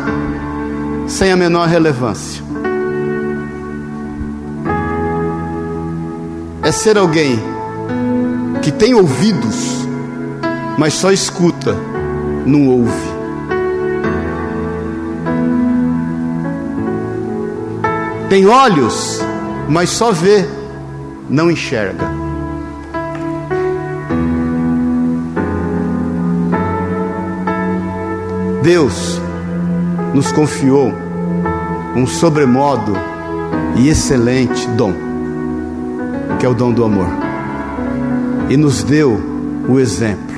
sem 1.09 1.33
a 1.33 1.37
menor 1.37 1.67
relevância. 1.67 2.45
É 6.67 6.73
ser 6.73 6.99
alguém 6.99 7.39
que 8.61 8.73
tem 8.73 8.93
ouvidos, 8.93 9.87
mas 10.77 10.95
só 10.95 11.13
escuta, 11.13 11.77
não 12.45 12.67
ouve. 12.67 13.07
Tem 18.29 18.49
olhos, 18.49 19.21
mas 19.69 19.91
só 19.91 20.11
vê, 20.11 20.45
não 21.31 21.49
enxerga. 21.49 22.11
Deus 28.65 29.21
nos 30.13 30.33
confiou 30.33 30.93
um 31.95 32.09
sobremodo 32.09 32.97
e 33.77 33.89
excelente 33.89 34.67
dom, 34.71 35.06
que 36.39 36.47
é 36.47 36.49
o 36.49 36.55
dom 36.55 36.73
do 36.73 36.85
amor, 36.85 37.09
e 38.49 38.57
nos 38.57 38.83
deu 38.83 39.21
o 39.69 39.81
exemplo, 39.81 40.37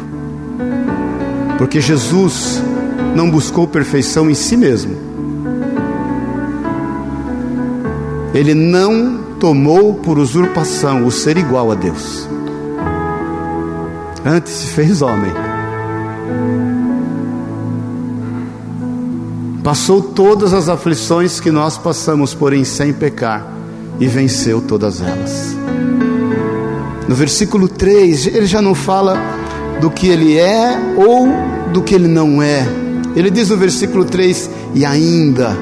porque 1.58 1.80
Jesus 1.80 2.62
não 3.14 3.30
buscou 3.30 3.66
perfeição 3.66 4.30
em 4.30 4.34
si 4.34 4.56
mesmo, 4.56 4.96
ele 8.32 8.54
não 8.54 9.18
tomou 9.40 9.94
por 9.94 10.18
usurpação 10.18 11.04
o 11.06 11.10
ser 11.10 11.36
igual 11.36 11.72
a 11.72 11.74
Deus, 11.74 12.28
antes 14.24 14.52
se 14.52 14.66
fez 14.68 15.02
homem. 15.02 15.32
Passou 19.68 20.00
todas 20.00 20.54
as 20.54 20.70
aflições 20.70 21.40
que 21.40 21.50
nós 21.50 21.76
passamos, 21.76 22.32
porém 22.32 22.64
sem 22.64 22.90
pecar, 22.90 23.46
e 24.00 24.06
venceu 24.06 24.62
todas 24.62 25.02
elas. 25.02 25.57
No 27.08 27.14
versículo 27.14 27.68
3, 27.68 28.26
ele 28.26 28.46
já 28.46 28.60
não 28.60 28.74
fala 28.74 29.16
do 29.80 29.90
que 29.90 30.06
ele 30.06 30.36
é 30.36 30.78
ou 30.96 31.28
do 31.72 31.82
que 31.82 31.94
ele 31.94 32.06
não 32.06 32.42
é. 32.42 32.66
Ele 33.16 33.30
diz 33.30 33.48
no 33.48 33.56
versículo 33.56 34.04
3: 34.04 34.50
E 34.74 34.84
ainda 34.84 35.56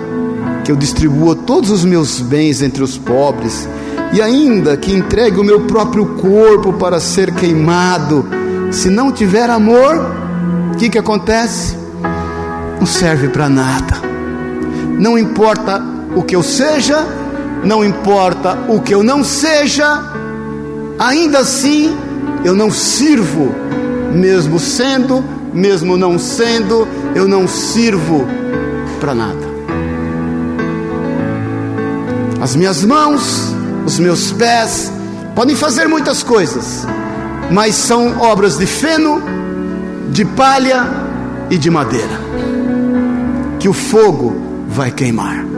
que 0.64 0.72
eu 0.72 0.76
distribua 0.76 1.36
todos 1.36 1.70
os 1.70 1.84
meus 1.84 2.20
bens 2.20 2.60
entre 2.60 2.82
os 2.82 2.98
pobres, 2.98 3.68
e 4.12 4.20
ainda 4.20 4.76
que 4.76 4.92
entregue 4.92 5.38
o 5.38 5.44
meu 5.44 5.60
próprio 5.60 6.06
corpo 6.16 6.72
para 6.72 6.98
ser 6.98 7.32
queimado, 7.32 8.26
se 8.70 8.90
não 8.90 9.12
tiver 9.12 9.48
amor, 9.48 9.94
o 10.74 10.76
que, 10.76 10.90
que 10.90 10.98
acontece? 10.98 11.86
não 12.86 12.86
serve 12.86 13.28
para 13.28 13.48
nada. 13.48 13.96
Não 14.96 15.18
importa 15.18 15.82
o 16.14 16.22
que 16.22 16.36
eu 16.36 16.42
seja, 16.42 17.04
não 17.64 17.84
importa 17.84 18.56
o 18.68 18.80
que 18.80 18.94
eu 18.94 19.02
não 19.02 19.24
seja, 19.24 20.00
ainda 20.98 21.40
assim 21.40 21.96
eu 22.44 22.54
não 22.54 22.70
sirvo, 22.70 23.52
mesmo 24.12 24.58
sendo, 24.58 25.24
mesmo 25.52 25.96
não 25.96 26.18
sendo, 26.18 26.86
eu 27.14 27.26
não 27.26 27.48
sirvo 27.48 28.26
para 29.00 29.14
nada. 29.14 29.46
As 32.40 32.54
minhas 32.54 32.84
mãos, 32.84 33.52
os 33.84 33.98
meus 33.98 34.30
pés 34.32 34.92
podem 35.34 35.56
fazer 35.56 35.88
muitas 35.88 36.22
coisas, 36.22 36.86
mas 37.50 37.74
são 37.74 38.18
obras 38.20 38.56
de 38.56 38.66
feno, 38.66 39.22
de 40.10 40.24
palha 40.24 40.86
e 41.50 41.58
de 41.58 41.70
madeira 41.70 42.26
que 43.58 43.68
o 43.68 43.72
fogo 43.72 44.36
vai 44.68 44.92
queimar. 44.92 45.55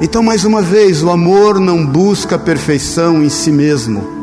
Então, 0.00 0.22
mais 0.22 0.44
uma 0.44 0.60
vez, 0.60 1.02
o 1.02 1.10
amor 1.10 1.58
não 1.58 1.84
busca 1.84 2.38
perfeição 2.38 3.22
em 3.22 3.28
si 3.28 3.50
mesmo. 3.50 4.16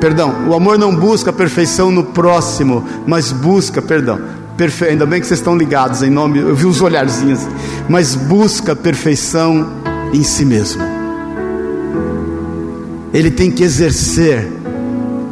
Perdão, 0.00 0.48
o 0.48 0.54
amor 0.54 0.78
não 0.78 0.94
busca 0.94 1.32
perfeição 1.32 1.90
no 1.90 2.04
próximo, 2.04 2.84
mas 3.06 3.30
busca, 3.32 3.80
perdão, 3.80 4.20
perfe... 4.56 4.84
ainda 4.86 5.06
bem 5.06 5.20
que 5.20 5.26
vocês 5.26 5.40
estão 5.40 5.56
ligados 5.56 6.02
em 6.02 6.10
nome, 6.10 6.38
eu 6.40 6.54
vi 6.54 6.66
os 6.66 6.80
olharzinhos, 6.80 7.40
mas 7.88 8.14
busca 8.14 8.74
perfeição 8.74 9.68
em 10.12 10.22
si 10.22 10.44
mesmo. 10.44 10.82
Ele 13.12 13.30
tem 13.30 13.50
que 13.50 13.62
exercer 13.62 14.50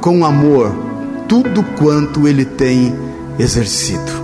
com 0.00 0.24
amor 0.24 0.72
tudo 1.28 1.62
quanto 1.76 2.26
ele 2.26 2.44
tem 2.44 2.94
exercido. 3.38 4.19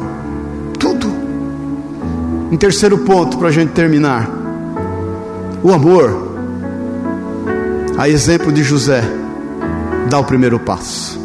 Um 2.56 2.58
terceiro 2.58 2.96
ponto 2.96 3.36
para 3.36 3.48
a 3.48 3.52
gente 3.52 3.72
terminar: 3.72 4.30
o 5.62 5.74
amor, 5.74 6.38
a 7.98 8.08
exemplo 8.08 8.50
de 8.50 8.62
José, 8.62 9.04
dá 10.08 10.18
o 10.18 10.24
primeiro 10.24 10.58
passo. 10.58 11.20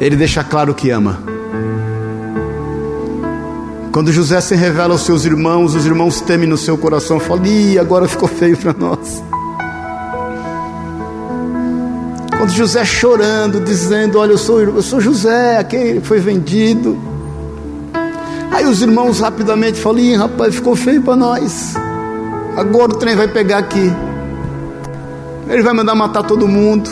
Ele 0.00 0.16
deixa 0.16 0.42
claro 0.42 0.74
que 0.74 0.88
ama. 0.88 1.20
Quando 3.92 4.10
José 4.10 4.40
se 4.40 4.54
revela 4.54 4.94
aos 4.94 5.02
seus 5.02 5.26
irmãos, 5.26 5.74
os 5.74 5.84
irmãos 5.84 6.22
temem 6.22 6.48
no 6.48 6.56
seu 6.56 6.78
coração, 6.78 7.20
falam: 7.20 7.44
Ih, 7.44 7.78
agora 7.78 8.08
ficou 8.08 8.26
feio 8.26 8.56
para 8.56 8.72
nós. 8.72 9.22
Quando 12.38 12.52
José 12.52 12.84
chorando, 12.84 13.58
dizendo: 13.58 14.16
Olha, 14.20 14.30
eu 14.30 14.38
sou, 14.38 14.60
eu 14.60 14.80
sou 14.80 15.00
José, 15.00 15.58
aquele 15.58 16.00
foi 16.00 16.20
vendido. 16.20 16.96
Aí 18.52 18.64
os 18.64 18.80
irmãos 18.80 19.18
rapidamente 19.18 19.80
falam: 19.80 19.98
Ih, 19.98 20.14
rapaz, 20.14 20.54
ficou 20.54 20.76
feio 20.76 21.02
para 21.02 21.16
nós. 21.16 21.74
Agora 22.56 22.92
o 22.92 22.94
trem 22.94 23.16
vai 23.16 23.26
pegar 23.26 23.58
aqui. 23.58 23.92
Ele 25.48 25.62
vai 25.62 25.74
mandar 25.74 25.96
matar 25.96 26.22
todo 26.22 26.46
mundo. 26.46 26.88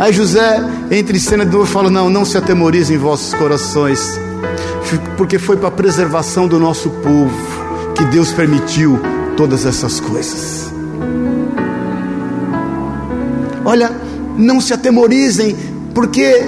Aí 0.00 0.12
José, 0.12 0.60
entre 0.90 1.20
cena 1.20 1.46
de 1.46 1.52
novo, 1.52 1.64
fala: 1.64 1.88
Não, 1.88 2.10
não 2.10 2.24
se 2.24 2.36
atemorizem 2.36 2.96
em 2.96 2.98
vossos 2.98 3.32
corações, 3.32 4.18
porque 5.16 5.38
foi 5.38 5.56
para 5.56 5.68
a 5.68 5.70
preservação 5.72 6.48
do 6.48 6.58
nosso 6.58 6.90
povo 6.90 7.94
que 7.94 8.04
Deus 8.06 8.32
permitiu 8.32 8.98
todas 9.36 9.64
essas 9.64 10.00
coisas. 10.00 10.72
Olha, 13.64 14.05
não 14.36 14.60
se 14.60 14.72
atemorizem, 14.72 15.56
porque 15.94 16.44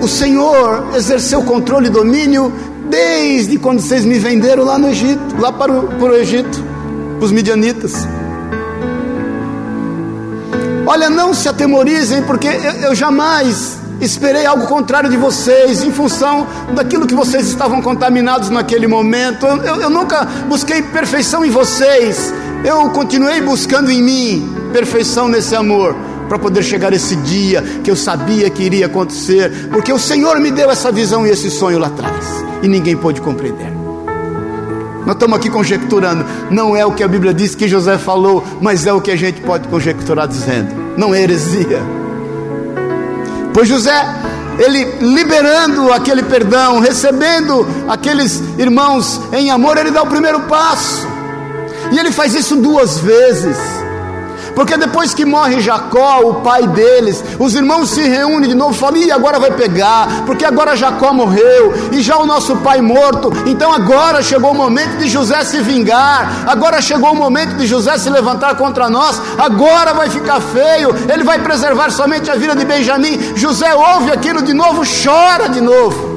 o 0.00 0.08
Senhor 0.08 0.94
exerceu 0.96 1.42
controle 1.42 1.86
e 1.86 1.90
domínio 1.90 2.52
desde 2.88 3.58
quando 3.58 3.80
vocês 3.80 4.04
me 4.04 4.18
venderam 4.18 4.64
lá 4.64 4.78
no 4.78 4.88
Egito, 4.88 5.36
lá 5.38 5.52
para 5.52 5.72
o, 5.72 5.88
para 5.88 6.12
o 6.12 6.16
Egito, 6.16 6.62
os 7.20 7.32
midianitas. 7.32 7.94
Olha, 10.86 11.08
não 11.08 11.32
se 11.32 11.48
atemorizem, 11.48 12.22
porque 12.22 12.48
eu, 12.48 12.72
eu 12.88 12.94
jamais 12.94 13.78
esperei 14.00 14.44
algo 14.44 14.66
contrário 14.66 15.08
de 15.08 15.16
vocês, 15.16 15.82
em 15.82 15.92
função 15.92 16.46
daquilo 16.74 17.06
que 17.06 17.14
vocês 17.14 17.46
estavam 17.46 17.80
contaminados 17.80 18.50
naquele 18.50 18.86
momento. 18.86 19.46
Eu, 19.46 19.56
eu, 19.58 19.80
eu 19.82 19.90
nunca 19.90 20.24
busquei 20.48 20.82
perfeição 20.82 21.44
em 21.44 21.50
vocês, 21.50 22.34
eu 22.64 22.90
continuei 22.90 23.40
buscando 23.40 23.90
em 23.90 24.02
mim 24.02 24.54
perfeição 24.72 25.28
nesse 25.28 25.54
amor 25.54 25.94
para 26.32 26.38
poder 26.38 26.62
chegar 26.62 26.94
esse 26.94 27.14
dia 27.16 27.62
que 27.84 27.90
eu 27.90 27.94
sabia 27.94 28.48
que 28.48 28.62
iria 28.62 28.86
acontecer, 28.86 29.68
porque 29.70 29.92
o 29.92 29.98
Senhor 29.98 30.40
me 30.40 30.50
deu 30.50 30.70
essa 30.70 30.90
visão 30.90 31.26
e 31.26 31.30
esse 31.30 31.50
sonho 31.50 31.78
lá 31.78 31.88
atrás, 31.88 32.24
e 32.62 32.68
ninguém 32.68 32.96
pôde 32.96 33.20
compreender. 33.20 33.70
Nós 35.04 35.14
estamos 35.14 35.36
aqui 35.36 35.50
conjecturando, 35.50 36.24
não 36.50 36.74
é 36.74 36.86
o 36.86 36.92
que 36.92 37.02
a 37.02 37.08
Bíblia 37.08 37.34
diz 37.34 37.54
que 37.54 37.68
José 37.68 37.98
falou, 37.98 38.42
mas 38.62 38.86
é 38.86 38.94
o 38.94 38.98
que 39.02 39.10
a 39.10 39.16
gente 39.16 39.42
pode 39.42 39.68
conjecturar 39.68 40.26
dizendo, 40.26 40.74
não 40.96 41.14
é 41.14 41.20
heresia. 41.20 41.82
Pois 43.52 43.68
José, 43.68 43.92
ele 44.58 44.84
liberando 45.02 45.92
aquele 45.92 46.22
perdão, 46.22 46.80
recebendo 46.80 47.66
aqueles 47.86 48.42
irmãos 48.56 49.20
em 49.34 49.50
amor, 49.50 49.76
ele 49.76 49.90
dá 49.90 50.02
o 50.02 50.06
primeiro 50.06 50.40
passo, 50.44 51.06
e 51.92 51.98
ele 51.98 52.10
faz 52.10 52.34
isso 52.34 52.56
duas 52.56 53.00
vezes. 53.00 53.71
Porque 54.54 54.76
depois 54.76 55.14
que 55.14 55.24
morre 55.24 55.60
Jacó, 55.60 56.20
o 56.20 56.34
pai 56.42 56.66
deles, 56.66 57.24
os 57.38 57.54
irmãos 57.54 57.90
se 57.90 58.02
reúnem 58.02 58.48
de 58.48 58.54
novo 58.54 58.74
e 58.74 58.78
falam: 58.78 58.96
e 58.96 59.10
agora 59.10 59.38
vai 59.38 59.50
pegar, 59.50 60.24
porque 60.26 60.44
agora 60.44 60.76
Jacó 60.76 61.12
morreu 61.12 61.72
e 61.92 62.00
já 62.02 62.18
o 62.18 62.26
nosso 62.26 62.56
pai 62.56 62.80
morto. 62.80 63.32
Então 63.46 63.72
agora 63.72 64.22
chegou 64.22 64.52
o 64.52 64.54
momento 64.54 64.98
de 64.98 65.08
José 65.08 65.42
se 65.44 65.60
vingar, 65.60 66.44
agora 66.46 66.80
chegou 66.80 67.12
o 67.12 67.16
momento 67.16 67.56
de 67.56 67.66
José 67.66 67.96
se 67.98 68.10
levantar 68.10 68.56
contra 68.56 68.90
nós. 68.90 69.20
Agora 69.38 69.94
vai 69.94 70.10
ficar 70.10 70.40
feio, 70.40 70.94
ele 71.12 71.24
vai 71.24 71.38
preservar 71.38 71.90
somente 71.90 72.30
a 72.30 72.34
vida 72.34 72.54
de 72.54 72.64
Benjamim. 72.64 73.18
José 73.34 73.74
ouve 73.74 74.10
aquilo 74.10 74.42
de 74.42 74.52
novo, 74.52 74.82
chora 74.84 75.48
de 75.48 75.60
novo. 75.60 76.12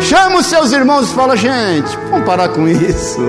Chama 0.00 0.38
os 0.38 0.46
seus 0.46 0.72
irmãos 0.72 1.10
e 1.10 1.14
fala: 1.14 1.36
gente, 1.36 1.96
vamos 2.10 2.26
parar 2.26 2.48
com 2.48 2.68
isso, 2.68 3.20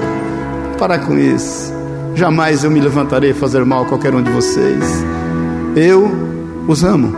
parar 0.78 1.00
com 1.00 1.18
isso. 1.18 1.83
Jamais 2.16 2.64
eu 2.64 2.70
me 2.70 2.80
levantarei 2.80 3.32
a 3.32 3.36
fazer 3.36 3.66
mal 3.66 3.84
a 3.84 3.86
qualquer 3.86 4.14
um 4.14 4.22
de 4.22 4.32
vocês. 4.32 5.04
Eu 5.76 6.12
os 6.68 6.84
amo. 6.84 7.12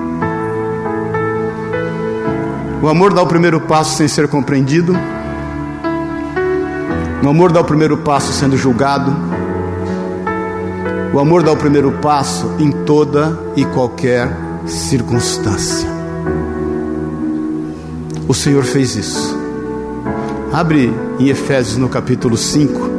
O 2.82 2.88
amor 2.88 3.14
dá 3.14 3.22
o 3.22 3.28
primeiro 3.28 3.60
passo 3.60 3.98
sem 3.98 4.08
ser 4.08 4.28
compreendido. 4.28 4.96
O 7.22 7.28
amor 7.28 7.52
dá 7.52 7.60
o 7.60 7.66
primeiro 7.66 7.98
passo 7.98 8.32
sendo 8.32 8.56
julgado. 8.56 9.14
O 11.14 11.20
amor 11.20 11.44
dá 11.44 11.52
o 11.52 11.58
primeiro 11.58 11.92
passo 11.94 12.54
em 12.60 12.72
toda 12.72 13.38
e 13.56 13.66
qualquer 13.66 14.30
circunstância. 14.66 15.90
O 18.28 18.34
Senhor 18.34 18.64
fez 18.64 18.96
isso. 18.96 19.38
Abre 20.54 20.94
em 21.20 21.28
Efésios 21.28 21.78
no 21.78 21.90
capítulo 21.90 22.38
5. 22.38 22.95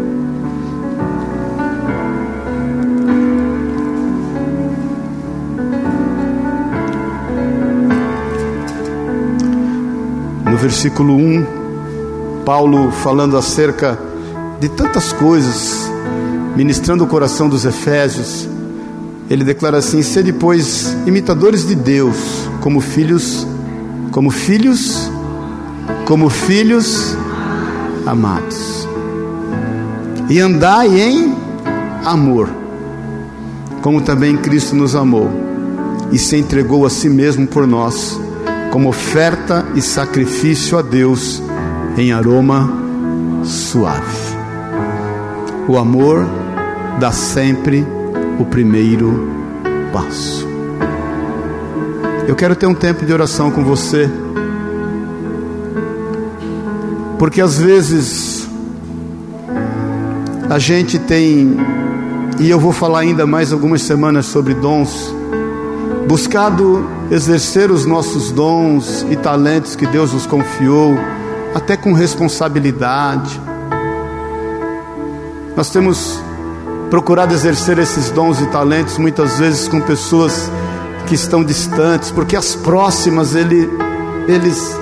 No 10.57 10.63
versículo 10.63 11.15
1, 11.15 11.47
Paulo 12.43 12.91
falando 12.91 13.37
acerca 13.37 13.99
de 14.59 14.71
tantas 14.71 15.13
coisas, 15.13 15.93
ministrando 16.57 17.05
o 17.05 17.07
coração 17.07 17.47
dos 17.47 17.67
Efésios, 17.67 18.49
ele 19.29 19.45
declara 19.45 19.77
assim: 19.77 20.03
"Sede 20.03 20.33
pois 20.33 20.97
imitadores 21.07 21.69
de 21.69 21.75
Deus, 21.75 22.17
como 22.63 22.81
filhos, 22.81 23.47
como 24.11 24.31
filhos, 24.31 25.11
como 26.07 26.31
filhos 26.31 27.15
amados. 28.07 28.89
E 30.31 30.41
andai 30.41 30.99
em 30.99 31.35
amor, 32.03 32.49
como 33.83 34.01
também 34.01 34.39
Cristo 34.39 34.75
nos 34.75 34.95
amou 34.97 35.31
e 36.11 36.19
se 36.19 36.35
entregou 36.35 36.87
a 36.87 36.89
si 36.89 37.11
mesmo 37.11 37.47
por 37.47 37.67
nós." 37.67 38.26
Como 38.73 38.89
oferta 38.89 39.65
e 39.75 39.81
sacrifício 39.81 40.79
a 40.79 40.83
Deus 40.83 41.43
em 41.97 42.13
aroma 42.13 42.71
suave. 43.45 44.37
O 45.69 45.79
amor 45.79 46.27
dá 47.01 47.13
sempre 47.13 47.87
o 48.39 48.45
primeiro 48.45 49.29
passo. 49.93 50.47
Eu 52.29 52.35
quero 52.35 52.57
ter 52.57 52.67
um 52.67 52.75
tempo 52.75 53.07
de 53.07 53.13
oração 53.13 53.51
com 53.51 53.65
você, 53.65 54.11
porque 57.19 57.41
às 57.41 57.59
vezes 57.59 58.49
a 60.51 60.59
gente 60.59 60.99
tem, 60.99 61.57
e 62.39 62.51
eu 62.51 62.59
vou 62.59 62.73
falar 62.73 63.01
ainda 63.01 63.27
mais 63.27 63.53
algumas 63.53 63.83
semanas 63.83 64.27
sobre 64.27 64.55
dons, 64.55 65.15
buscado 66.07 66.96
exercer 67.11 67.71
os 67.71 67.87
nossos 67.87 68.33
dons 68.33 69.07
e 69.09 69.17
talentos 69.17 69.77
que 69.77 69.87
Deus 69.87 70.13
nos 70.13 70.27
confiou, 70.27 70.95
até 71.55 71.77
com 71.77 71.93
responsabilidade. 71.93 73.41
Nós 75.57 75.71
temos 75.71 76.21
procurado 76.91 77.33
exercer 77.33 77.79
esses 77.79 78.11
dons 78.11 78.41
e 78.41 78.47
talentos 78.47 78.99
muitas 78.99 79.39
vezes 79.39 79.69
com 79.69 79.81
pessoas 79.81 80.51
que 81.07 81.15
estão 81.15 81.45
distantes, 81.45 82.11
porque 82.11 82.37
as 82.37 82.55
próximas 82.55 83.35
ele, 83.35 83.71
eles 84.27 84.77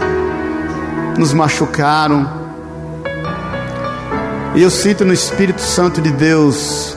nos 1.19 1.33
machucaram. 1.33 2.43
E 4.55 4.63
eu 4.63 4.71
sinto 4.71 5.05
no 5.05 5.13
Espírito 5.13 5.61
Santo 5.61 6.01
de 6.01 6.11
Deus 6.11 6.97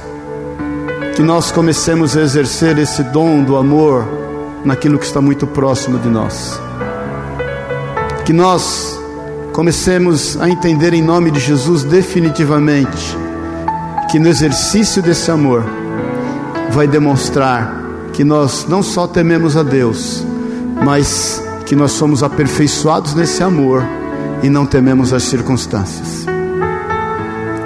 que 1.15 1.21
nós 1.21 1.51
comecemos 1.51 2.15
a 2.15 2.21
exercer 2.21 2.77
esse 2.77 3.03
dom 3.03 3.43
do 3.43 3.57
amor 3.57 4.26
naquilo 4.65 4.97
que 4.97 5.05
está 5.05 5.21
muito 5.21 5.47
próximo 5.47 5.97
de 5.99 6.09
nós. 6.09 6.59
Que 8.25 8.33
nós 8.33 8.99
comecemos 9.53 10.39
a 10.39 10.49
entender 10.49 10.93
em 10.93 11.01
nome 11.01 11.31
de 11.31 11.39
Jesus 11.39 11.83
definitivamente 11.83 13.17
que 14.09 14.19
no 14.19 14.27
exercício 14.27 15.01
desse 15.01 15.29
amor 15.29 15.63
vai 16.69 16.87
demonstrar 16.87 17.83
que 18.13 18.23
nós 18.23 18.65
não 18.67 18.81
só 18.81 19.05
tememos 19.05 19.57
a 19.57 19.63
Deus, 19.63 20.25
mas 20.83 21.43
que 21.65 21.75
nós 21.75 21.91
somos 21.91 22.23
aperfeiçoados 22.23 23.13
nesse 23.13 23.43
amor 23.43 23.83
e 24.41 24.49
não 24.49 24.65
tememos 24.65 25.13
as 25.13 25.23
circunstâncias. 25.23 26.25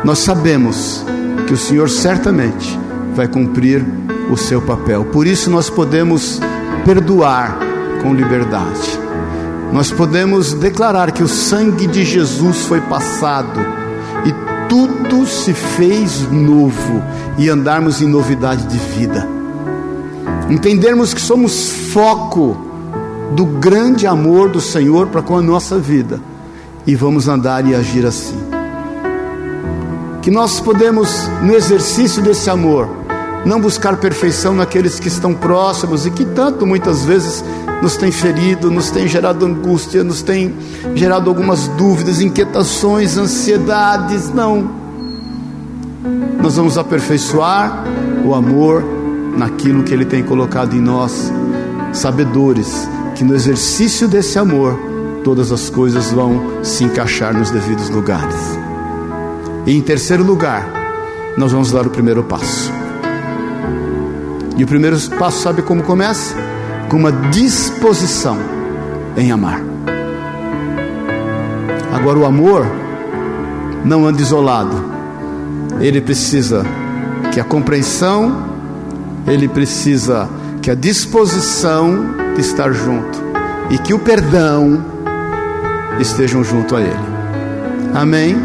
Nós 0.03 0.19
sabemos 0.19 1.05
que 1.47 1.53
o 1.53 1.57
Senhor 1.57 1.89
certamente 1.89 2.79
vai 3.15 3.27
cumprir 3.27 3.85
o 4.31 4.37
seu 4.37 4.61
papel. 4.61 5.05
Por 5.05 5.27
isso 5.27 5.49
nós 5.49 5.69
podemos 5.69 6.39
perdoar 6.85 7.57
com 8.01 8.13
liberdade. 8.13 8.99
Nós 9.71 9.91
podemos 9.91 10.53
declarar 10.53 11.11
que 11.11 11.23
o 11.23 11.27
sangue 11.27 11.87
de 11.87 12.03
Jesus 12.03 12.65
foi 12.65 12.81
passado 12.81 13.59
e 14.25 14.33
tudo 14.67 15.25
se 15.25 15.53
fez 15.53 16.29
novo 16.31 17.01
e 17.37 17.49
andarmos 17.49 18.01
em 18.01 18.07
novidade 18.07 18.65
de 18.65 18.77
vida. 18.77 19.27
Entendermos 20.49 21.13
que 21.13 21.21
somos 21.21 21.69
foco 21.93 22.57
do 23.33 23.45
grande 23.45 24.05
amor 24.05 24.49
do 24.49 24.59
Senhor 24.59 25.07
para 25.07 25.21
com 25.21 25.37
a 25.37 25.41
nossa 25.41 25.79
vida 25.79 26.19
e 26.85 26.95
vamos 26.95 27.27
andar 27.27 27.65
e 27.65 27.73
agir 27.73 28.05
assim. 28.05 28.37
Que 30.21 30.29
nós 30.29 30.59
podemos, 30.59 31.27
no 31.41 31.53
exercício 31.55 32.21
desse 32.21 32.49
amor, 32.49 32.89
não 33.45 33.59
buscar 33.59 33.97
perfeição 33.97 34.53
naqueles 34.53 34.99
que 34.99 35.07
estão 35.07 35.33
próximos 35.33 36.05
e 36.05 36.11
que 36.11 36.25
tanto 36.25 36.65
muitas 36.65 37.03
vezes 37.03 37.43
nos 37.81 37.97
tem 37.97 38.11
ferido, 38.11 38.69
nos 38.69 38.91
tem 38.91 39.07
gerado 39.07 39.45
angústia, 39.45 40.03
nos 40.03 40.21
tem 40.21 40.53
gerado 40.93 41.29
algumas 41.29 41.67
dúvidas, 41.69 42.21
inquietações, 42.21 43.17
ansiedades. 43.17 44.29
Não. 44.29 44.69
Nós 46.41 46.55
vamos 46.55 46.77
aperfeiçoar 46.77 47.83
o 48.23 48.35
amor 48.35 48.83
naquilo 49.35 49.83
que 49.83 49.93
Ele 49.93 50.05
tem 50.05 50.23
colocado 50.23 50.75
em 50.75 50.81
nós, 50.81 51.31
sabedores 51.93 52.87
que 53.15 53.23
no 53.23 53.33
exercício 53.35 54.07
desse 54.07 54.37
amor 54.37 54.77
todas 55.23 55.51
as 55.51 55.69
coisas 55.69 56.11
vão 56.11 56.63
se 56.63 56.83
encaixar 56.83 57.37
nos 57.37 57.51
devidos 57.51 57.89
lugares. 57.89 58.35
E 59.65 59.75
em 59.75 59.81
terceiro 59.81 60.23
lugar, 60.23 60.67
nós 61.37 61.51
vamos 61.51 61.71
dar 61.71 61.85
o 61.85 61.89
primeiro 61.89 62.23
passo. 62.23 62.80
E 64.61 64.63
o 64.63 64.67
primeiro 64.67 64.95
passo, 65.17 65.41
sabe 65.41 65.63
como 65.63 65.81
começa? 65.81 66.35
Com 66.87 66.97
uma 66.97 67.11
disposição 67.11 68.37
em 69.17 69.31
amar. 69.31 69.59
Agora, 71.91 72.19
o 72.19 72.25
amor 72.25 72.67
não 73.83 74.05
anda 74.05 74.21
isolado, 74.21 74.85
ele 75.79 75.99
precisa 75.99 76.63
que 77.33 77.39
a 77.39 77.43
compreensão, 77.43 78.51
ele 79.25 79.47
precisa 79.47 80.29
que 80.61 80.69
a 80.69 80.75
disposição 80.75 82.13
de 82.35 82.41
estar 82.41 82.71
junto 82.71 83.19
e 83.71 83.79
que 83.79 83.95
o 83.95 83.97
perdão 83.97 84.85
estejam 85.99 86.43
junto 86.43 86.75
a 86.75 86.81
ele. 86.81 87.09
Amém? 87.95 88.37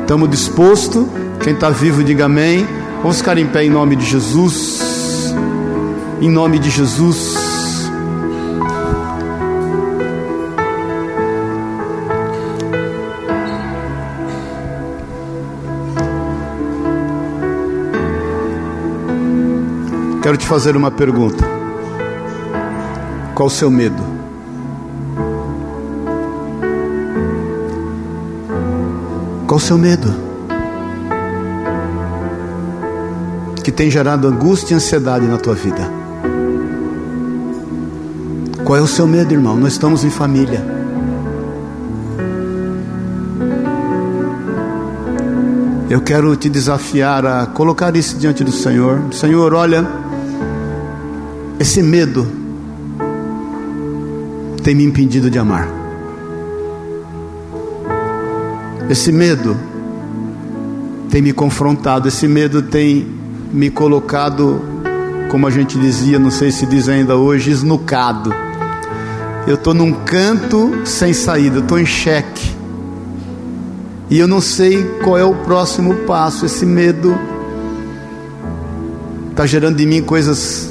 Estamos 0.00 0.30
dispostos. 0.30 1.04
Quem 1.40 1.52
está 1.52 1.68
vivo, 1.68 2.02
diga 2.02 2.24
amém. 2.24 2.66
Vamos 3.02 3.18
ficar 3.18 3.36
em 3.36 3.46
pé 3.46 3.62
em 3.62 3.68
nome 3.68 3.94
de 3.94 4.06
Jesus. 4.06 4.89
Em 6.20 6.30
nome 6.30 6.58
de 6.58 6.68
Jesus. 6.68 7.34
Quero 20.22 20.36
te 20.36 20.46
fazer 20.46 20.76
uma 20.76 20.90
pergunta. 20.90 21.44
Qual 23.34 23.46
o 23.46 23.50
seu 23.50 23.70
medo? 23.70 24.02
Qual 29.46 29.56
o 29.56 29.60
seu 29.60 29.78
medo? 29.78 30.30
que 33.70 33.70
tem 33.70 33.90
gerado 33.90 34.26
angústia 34.26 34.74
e 34.74 34.76
ansiedade 34.76 35.26
na 35.26 35.38
tua 35.38 35.54
vida? 35.54 35.99
Qual 38.70 38.78
é 38.78 38.80
o 38.80 38.86
seu 38.86 39.04
medo, 39.04 39.34
irmão? 39.34 39.56
Nós 39.56 39.72
estamos 39.72 40.04
em 40.04 40.10
família. 40.10 40.64
Eu 45.90 46.00
quero 46.00 46.36
te 46.36 46.48
desafiar 46.48 47.26
a 47.26 47.46
colocar 47.46 47.96
isso 47.96 48.16
diante 48.16 48.44
do 48.44 48.52
Senhor. 48.52 49.02
Senhor, 49.10 49.54
olha, 49.54 49.84
esse 51.58 51.82
medo 51.82 52.24
tem 54.62 54.76
me 54.76 54.84
impedido 54.84 55.28
de 55.28 55.36
amar. 55.40 55.66
Esse 58.88 59.10
medo 59.10 59.56
tem 61.10 61.20
me 61.20 61.32
confrontado, 61.32 62.06
esse 62.06 62.28
medo 62.28 62.62
tem 62.62 63.04
me 63.52 63.68
colocado, 63.68 64.62
como 65.28 65.44
a 65.48 65.50
gente 65.50 65.76
dizia, 65.76 66.20
não 66.20 66.30
sei 66.30 66.52
se 66.52 66.66
diz 66.66 66.88
ainda 66.88 67.16
hoje, 67.16 67.50
esnucado. 67.50 68.32
Eu 69.46 69.54
estou 69.54 69.72
num 69.72 69.92
canto 69.92 70.82
sem 70.84 71.12
saída, 71.12 71.60
estou 71.60 71.78
em 71.78 71.86
xeque. 71.86 72.54
E 74.10 74.18
eu 74.18 74.28
não 74.28 74.40
sei 74.40 74.82
qual 75.02 75.16
é 75.16 75.24
o 75.24 75.34
próximo 75.34 75.94
passo. 76.06 76.44
Esse 76.44 76.66
medo 76.66 77.18
está 79.30 79.46
gerando 79.46 79.80
em 79.80 79.86
mim 79.86 80.02
coisas 80.02 80.68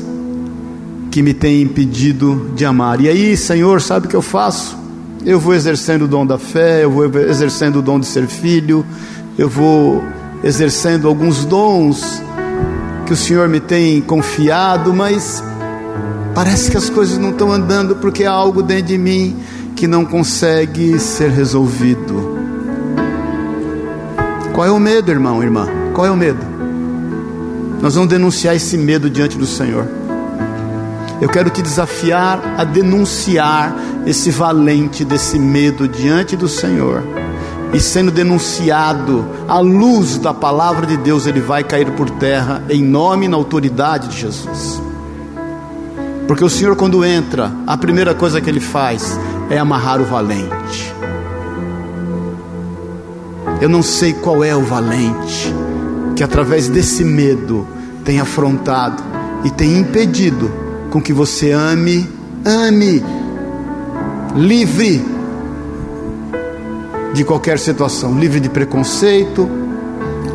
que 1.10 1.24
me 1.24 1.34
têm 1.34 1.64
impedido 1.64 2.52
de 2.56 2.66
amar. 2.66 3.02
E 3.02 3.10
aí, 3.10 3.36
Senhor, 3.36 3.82
sabe 3.82 4.06
o 4.06 4.10
que 4.10 4.16
eu 4.16 4.22
faço? 4.22 4.78
Eu 5.26 5.40
vou 5.40 5.54
exercendo 5.54 6.04
o 6.04 6.08
dom 6.08 6.26
da 6.26 6.38
fé, 6.38 6.84
eu 6.84 6.92
vou 6.92 7.06
exercendo 7.06 7.80
o 7.80 7.82
dom 7.82 8.00
de 8.00 8.06
ser 8.06 8.28
filho, 8.28 8.86
eu 9.38 9.50
vou 9.50 10.04
exercendo 10.44 11.08
alguns 11.08 11.44
dons 11.44 12.22
que 13.06 13.14
o 13.14 13.16
Senhor 13.16 13.50
me 13.50 13.60
tem 13.60 14.00
confiado, 14.02 14.94
mas 14.94 15.44
parece 16.40 16.72
que 16.72 16.78
as 16.78 16.90
coisas 16.90 17.18
não 17.18 17.32
estão 17.32 17.52
andando 17.52 17.98
porque 17.98 18.24
há 18.24 18.32
algo 18.32 18.64
dentro 18.64 18.86
de 18.86 18.98
mim 18.98 19.36
que 19.76 19.86
não 19.86 20.06
consegue 20.06 20.98
ser 20.98 21.32
resolvido. 21.32 22.40
Qual 24.54 24.66
é 24.66 24.72
o 24.72 24.80
medo, 24.80 25.12
irmão, 25.12 25.44
irmã? 25.44 25.68
Qual 25.94 26.08
é 26.08 26.10
o 26.10 26.16
medo? 26.16 26.40
Nós 27.82 27.96
vamos 27.96 28.10
denunciar 28.10 28.56
esse 28.56 28.78
medo 28.78 29.10
diante 29.10 29.38
do 29.38 29.46
Senhor. 29.46 29.86
Eu 31.20 31.28
quero 31.28 31.50
te 31.50 31.62
desafiar 31.62 32.42
a 32.58 32.64
denunciar 32.64 33.76
esse 34.06 34.32
valente 34.32 35.04
desse 35.04 35.38
medo 35.38 35.90
diante 35.90 36.38
do 36.38 36.48
Senhor 36.48 37.04
e 37.74 37.82
sendo 37.82 38.12
denunciado 38.12 39.28
à 39.46 39.60
luz 39.60 40.18
da 40.18 40.34
palavra 40.34 40.86
de 40.86 40.96
Deus, 40.96 41.28
ele 41.28 41.42
vai 41.42 41.66
cair 41.66 41.92
por 41.98 42.10
terra 42.10 42.64
em 42.70 42.82
nome 42.82 43.26
e 43.26 43.28
na 43.28 43.36
autoridade 43.36 44.08
de 44.08 44.22
Jesus. 44.22 44.89
Porque 46.30 46.46
o 46.46 46.50
Senhor, 46.50 46.76
quando 46.76 47.04
entra, 47.04 47.52
a 47.66 47.76
primeira 47.76 48.14
coisa 48.14 48.40
que 48.40 48.48
ele 48.48 48.60
faz 48.60 49.20
é 49.50 49.58
amarrar 49.58 50.00
o 50.00 50.06
valente. 50.06 50.94
Eu 53.60 53.68
não 53.68 53.82
sei 53.82 54.14
qual 54.14 54.44
é 54.44 54.56
o 54.56 54.62
valente 54.62 55.52
que, 56.16 56.24
através 56.24 56.70
desse 56.70 57.04
medo, 57.04 57.68
tem 58.06 58.20
afrontado 58.20 59.02
e 59.44 59.50
tem 59.50 59.80
impedido 59.80 60.52
com 60.92 61.02
que 61.02 61.12
você 61.12 61.50
ame, 61.50 62.08
ame, 62.46 63.04
livre 64.36 65.04
de 67.12 67.24
qualquer 67.24 67.58
situação, 67.58 68.20
livre 68.20 68.40
de 68.40 68.50
preconceito, 68.50 69.50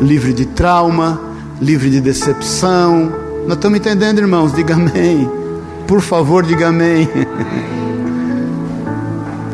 livre 0.01 0.33
de 0.33 0.45
trauma, 0.45 1.21
livre 1.61 1.89
de 1.89 2.01
decepção. 2.01 3.13
Nós 3.47 3.55
estamos 3.55 3.79
entendendo, 3.79 4.19
irmãos? 4.19 4.53
Diga 4.53 4.73
amém. 4.73 5.34
Por 5.87 6.01
favor, 6.01 6.43
diga 6.43 6.67
amém. 6.67 7.09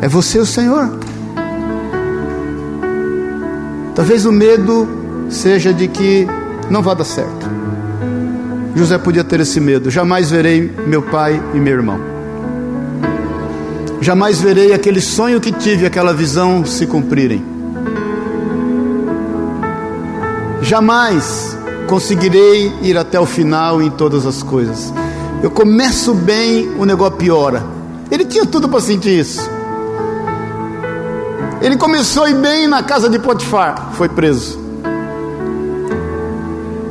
É 0.01 0.07
você 0.07 0.39
o 0.39 0.45
Senhor. 0.45 0.89
Talvez 3.93 4.25
o 4.25 4.31
medo 4.31 4.87
seja 5.29 5.71
de 5.71 5.87
que 5.87 6.27
não 6.69 6.81
vai 6.81 6.95
dar 6.95 7.03
certo. 7.03 7.47
José 8.75 8.97
podia 8.97 9.23
ter 9.23 9.39
esse 9.41 9.59
medo. 9.59 9.91
Jamais 9.91 10.31
verei 10.31 10.73
meu 10.87 11.03
pai 11.03 11.39
e 11.53 11.59
meu 11.59 11.73
irmão 11.73 12.11
jamais 14.01 14.41
verei 14.41 14.73
aquele 14.73 14.99
sonho 14.99 15.39
que 15.39 15.51
tive, 15.51 15.85
aquela 15.85 16.13
visão 16.13 16.65
se 16.65 16.87
cumprirem. 16.87 17.45
Jamais 20.61 21.57
conseguirei 21.87 22.73
ir 22.81 22.97
até 22.97 23.19
o 23.19 23.25
final 23.25 23.81
em 23.81 23.91
todas 23.91 24.25
as 24.25 24.41
coisas. 24.41 24.91
Eu 25.43 25.49
começo 25.49 26.13
bem, 26.13 26.69
o 26.77 26.85
negócio 26.85 27.17
piora. 27.17 27.63
Ele 28.11 28.25
tinha 28.25 28.45
tudo 28.45 28.69
para 28.69 28.79
sentir 28.79 29.19
isso. 29.19 29.49
Ele 31.61 31.77
começou 31.77 32.31
bem 32.35 32.67
na 32.67 32.83
casa 32.83 33.09
de 33.09 33.17
Potifar, 33.17 33.89
foi 33.93 34.07
preso. 34.07 34.59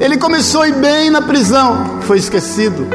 Ele 0.01 0.17
começou 0.17 0.63
bem 0.73 1.11
na 1.11 1.23
prisão, 1.23 2.01
foi 2.03 2.19
esquecido. 2.19 2.87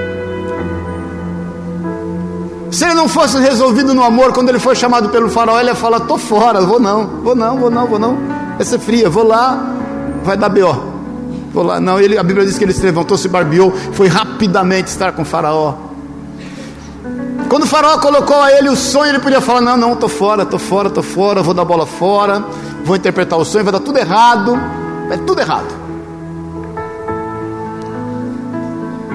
Se 2.72 2.84
ele 2.84 2.93
não 2.93 3.08
fosse 3.08 3.38
resolvido 3.38 3.93
no 3.93 4.03
amor, 4.03 4.34
quando 4.34 4.49
ele 4.49 4.60
foi 4.60 4.76
chamado 4.76 5.08
pelo 5.10 5.30
faraó, 5.30 5.60
ele 5.60 5.70
ia 5.70 5.76
falar: 5.76 6.01
tô 6.01 6.18
fora, 6.18 6.62
vou 6.62 6.80
não, 6.80 7.22
vou 7.24 7.36
não, 7.36 7.58
vou 7.58 7.70
não, 7.70 7.88
vou 7.88 7.99
não. 7.99 8.18
Vai 8.58 8.66
ser 8.66 8.80
fria, 8.80 9.10
vou 9.10 9.26
lá, 9.26 9.74
vai 10.24 10.36
dar 10.36 10.49
B.O. 10.49 10.95
Vou 11.56 11.64
lá. 11.64 11.80
Não, 11.80 11.97
ele, 11.97 12.18
a 12.18 12.24
Bíblia 12.24 12.45
diz 12.45 12.58
que 12.58 12.66
ele 12.66 12.74
se 12.74 12.84
levantou, 12.84 13.18
se 13.18 13.30
barbeou, 13.30 13.72
foi 13.93 14.10
rapidamente 14.10 14.89
estar 14.89 15.14
com 15.14 15.24
faraó. 15.24 15.74
Quando 17.47 17.64
o 17.64 17.66
faraó 17.66 17.97
colocou 17.97 18.36
a 18.41 18.51
ele 18.51 18.68
o 18.68 18.76
sonho, 18.76 19.12
ele 19.12 19.20
podia 19.20 19.39
falar: 19.39 19.62
Não, 19.62 19.78
não, 19.78 19.95
tô 19.95 20.10
fora, 20.10 20.45
tô 20.45 20.60
fora, 20.60 20.89
tô 20.89 21.01
fora, 21.01 21.41
vou 21.41 21.53
dar 21.53 21.64
bola 21.64 21.86
fora, 21.86 22.43
vou 22.84 22.97
interpretar 22.97 23.39
o 23.39 23.45
sonho, 23.45 23.64
vai 23.64 23.72
dar 23.72 23.80
tudo 23.80 23.97
errado, 23.97 24.60
é 25.10 25.16
tudo 25.16 25.39
errado. 25.39 25.74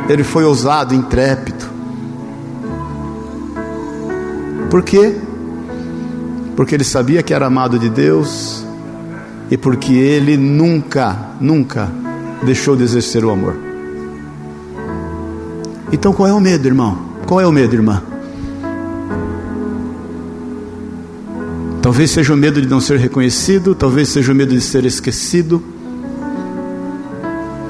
Ele 0.08 0.24
foi 0.24 0.42
ousado, 0.42 0.94
intrépido. 0.94 1.66
Por 4.70 4.82
quê? 4.82 5.14
Porque 6.56 6.74
ele 6.74 6.84
sabia 6.84 7.22
que 7.22 7.34
era 7.34 7.44
amado 7.44 7.78
de 7.78 7.90
Deus 7.90 8.64
e 9.50 9.58
porque 9.58 9.92
ele 9.92 10.38
nunca, 10.38 11.16
nunca 11.38 11.90
deixou 12.42 12.76
de 12.76 12.82
exercer 12.82 13.24
o 13.24 13.30
amor. 13.30 13.56
Então 15.92 16.12
qual 16.12 16.28
é 16.28 16.32
o 16.32 16.40
medo, 16.40 16.66
irmão? 16.66 16.98
Qual 17.26 17.40
é 17.40 17.46
o 17.46 17.52
medo, 17.52 17.74
irmã? 17.74 18.02
Talvez 21.82 22.10
seja 22.10 22.34
o 22.34 22.36
medo 22.36 22.60
de 22.60 22.68
não 22.68 22.80
ser 22.80 22.98
reconhecido, 22.98 23.74
talvez 23.74 24.08
seja 24.08 24.32
o 24.32 24.34
medo 24.34 24.54
de 24.54 24.60
ser 24.60 24.84
esquecido, 24.84 25.62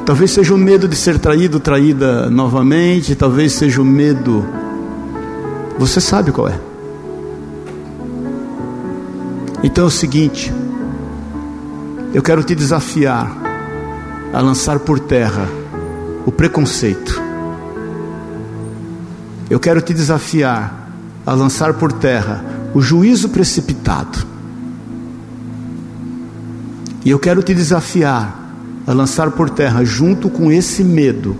talvez 0.05 0.33
seja 0.33 0.53
o 0.55 0.59
medo 0.59 0.89
de 0.89 0.97
ser 0.97 1.19
traído, 1.19 1.61
traída 1.61 2.29
novamente, 2.29 3.15
talvez 3.15 3.53
seja 3.53 3.81
o 3.81 3.85
medo. 3.85 4.45
Você 5.79 6.01
sabe 6.01 6.33
qual 6.33 6.49
é? 6.49 6.61
Então 9.63 9.85
é 9.85 9.87
o 9.87 9.91
seguinte, 9.91 10.53
eu 12.13 12.23
quero 12.23 12.43
te 12.43 12.55
desafiar 12.55 13.40
a 14.33 14.41
lançar 14.41 14.79
por 14.81 15.01
terra 15.01 15.49
o 16.25 16.31
preconceito. 16.31 17.21
Eu 19.49 19.59
quero 19.59 19.81
te 19.81 19.93
desafiar 19.93 20.93
a 21.27 21.35
lançar 21.35 21.75
por 21.75 21.93
terra 21.93 22.45
o 22.73 22.81
juízo 22.81 23.29
precipitado. 23.31 24.27
E 27.05 27.11
eu 27.11 27.19
quero 27.19 27.43
te 27.43 27.55
desafiar 27.55 28.39
a 28.87 28.93
lançar 28.93 29.31
por 29.33 29.51
terra, 29.51 29.85
junto 29.85 30.29
com 30.29 30.51
esse 30.51 30.85
medo, 30.85 31.37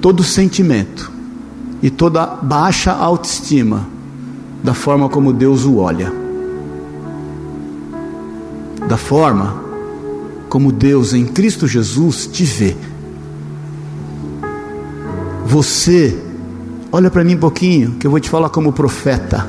todo 0.00 0.22
sentimento 0.22 1.10
e 1.82 1.90
toda 1.90 2.26
baixa 2.26 2.92
autoestima 2.92 3.86
da 4.62 4.74
forma 4.74 5.08
como 5.08 5.32
Deus 5.32 5.64
o 5.64 5.76
olha, 5.76 6.12
da 8.88 8.96
forma 8.96 9.63
como 10.54 10.70
Deus 10.70 11.12
em 11.12 11.26
Cristo 11.26 11.66
Jesus 11.66 12.28
te 12.28 12.44
vê. 12.44 12.76
Você, 15.44 16.16
olha 16.92 17.10
para 17.10 17.24
mim 17.24 17.34
um 17.34 17.40
pouquinho, 17.40 17.96
que 17.98 18.06
eu 18.06 18.10
vou 18.12 18.20
te 18.20 18.30
falar 18.30 18.48
como 18.50 18.72
profeta. 18.72 19.48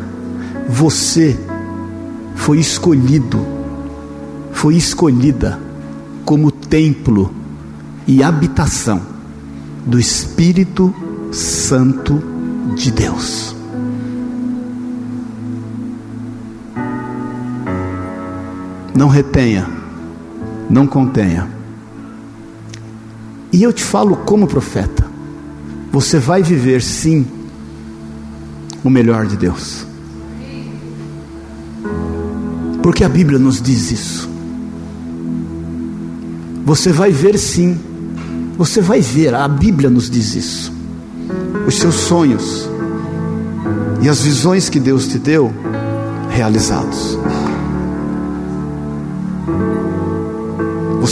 Você 0.68 1.40
foi 2.34 2.58
escolhido, 2.58 3.46
foi 4.52 4.78
escolhida 4.78 5.60
como 6.26 6.50
templo 6.50 7.32
e 8.08 8.24
habitação 8.24 9.00
do 9.86 10.00
Espírito 10.00 10.92
Santo 11.32 12.20
de 12.76 12.90
Deus. 12.90 13.56
Não 18.96 19.08
retenha, 19.08 19.85
não 20.70 20.88
contenha. 20.88 21.50
E 23.52 23.64
eu 23.64 23.72
te 23.72 23.84
falo 23.84 24.18
como 24.18 24.48
profeta: 24.48 25.06
você 25.92 26.20
vai 26.20 26.44
viver 26.44 26.82
sim 26.82 27.26
o 28.84 28.90
melhor 28.90 29.26
de 29.26 29.38
Deus. 29.38 29.86
Porque 32.84 33.04
a 33.04 33.10
Bíblia 33.10 33.40
nos 33.40 33.62
diz 33.62 33.92
isso. 33.92 34.30
Você 36.66 36.92
vai 36.92 37.12
ver 37.12 37.38
sim, 37.38 37.80
você 38.58 38.82
vai 38.82 39.02
ver, 39.02 39.34
a 39.34 39.48
Bíblia 39.48 39.90
nos 39.90 40.10
diz 40.10 40.36
isso. 40.36 40.74
Os 41.68 41.76
seus 41.76 41.96
sonhos 41.96 42.70
e 44.02 44.10
as 44.10 44.22
visões 44.22 44.70
que 44.70 44.80
Deus 44.80 45.08
te 45.08 45.18
deu 45.18 45.52
realizados. 46.30 47.18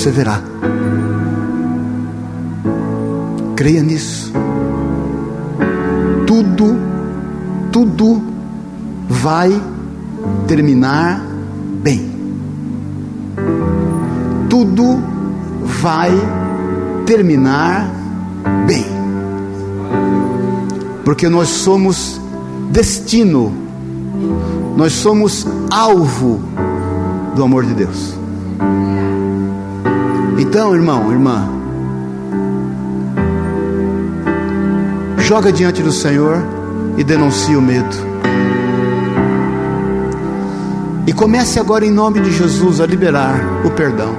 Você 0.03 0.11
verá. 0.11 0.41
Creia 3.55 3.81
nisso. 3.81 4.33
Tudo, 6.27 6.75
tudo 7.71 8.21
vai 9.07 9.49
terminar 10.45 11.25
bem. 11.81 12.11
Tudo 14.49 15.01
vai 15.81 16.11
terminar 17.05 17.89
bem. 18.67 18.83
Porque 21.05 21.29
nós 21.29 21.47
somos 21.47 22.19
destino, 22.71 23.53
nós 24.75 24.91
somos 24.91 25.47
alvo 25.71 26.41
do 27.37 27.41
amor 27.41 27.63
de 27.63 27.73
Deus. 27.73 28.21
Então, 30.37 30.73
irmão, 30.75 31.11
irmã, 31.11 31.47
joga 35.19 35.51
diante 35.51 35.81
do 35.81 35.91
Senhor 35.91 36.43
e 36.97 37.03
denuncia 37.03 37.57
o 37.57 37.61
medo. 37.61 37.95
E 41.05 41.13
comece 41.13 41.59
agora, 41.59 41.85
em 41.85 41.91
nome 41.91 42.19
de 42.21 42.31
Jesus, 42.31 42.79
a 42.79 42.85
liberar 42.85 43.39
o 43.65 43.69
perdão. 43.71 44.15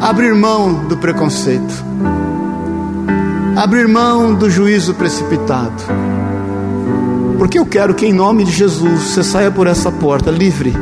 Abrir 0.00 0.34
mão 0.34 0.86
do 0.88 0.96
preconceito. 0.96 1.84
Abrir 3.56 3.86
mão 3.86 4.34
do 4.34 4.50
juízo 4.50 4.94
precipitado. 4.94 5.82
Porque 7.38 7.58
eu 7.58 7.66
quero 7.66 7.94
que, 7.94 8.06
em 8.06 8.12
nome 8.12 8.44
de 8.44 8.52
Jesus, 8.52 9.02
você 9.02 9.22
saia 9.22 9.50
por 9.50 9.66
essa 9.66 9.90
porta 9.90 10.30
livre. 10.30 10.74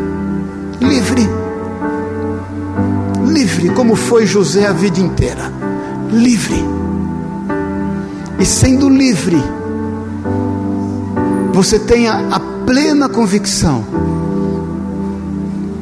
Livre. 0.81 1.48
Livre, 3.59 3.75
como 3.75 3.97
foi 3.97 4.25
José 4.25 4.67
a 4.67 4.73
vida 4.73 5.01
inteira. 5.01 5.53
Livre. 6.13 6.65
E 8.39 8.47
sendo 8.47 8.89
livre, 8.89 9.43
você 11.53 11.77
tenha 11.77 12.29
a 12.31 12.39
plena 12.39 13.09
convicção 13.09 13.85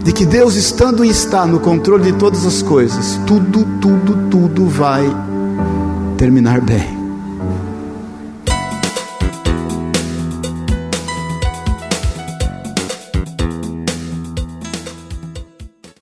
de 0.02 0.10
que 0.10 0.24
Deus, 0.24 0.54
estando 0.54 1.04
e 1.04 1.10
está 1.10 1.44
no 1.44 1.60
controle 1.60 2.12
de 2.12 2.18
todas 2.18 2.46
as 2.46 2.62
coisas, 2.62 3.20
tudo, 3.26 3.66
tudo, 3.78 4.30
tudo 4.30 4.66
vai 4.66 5.04
terminar 6.16 6.62
bem. 6.62 6.95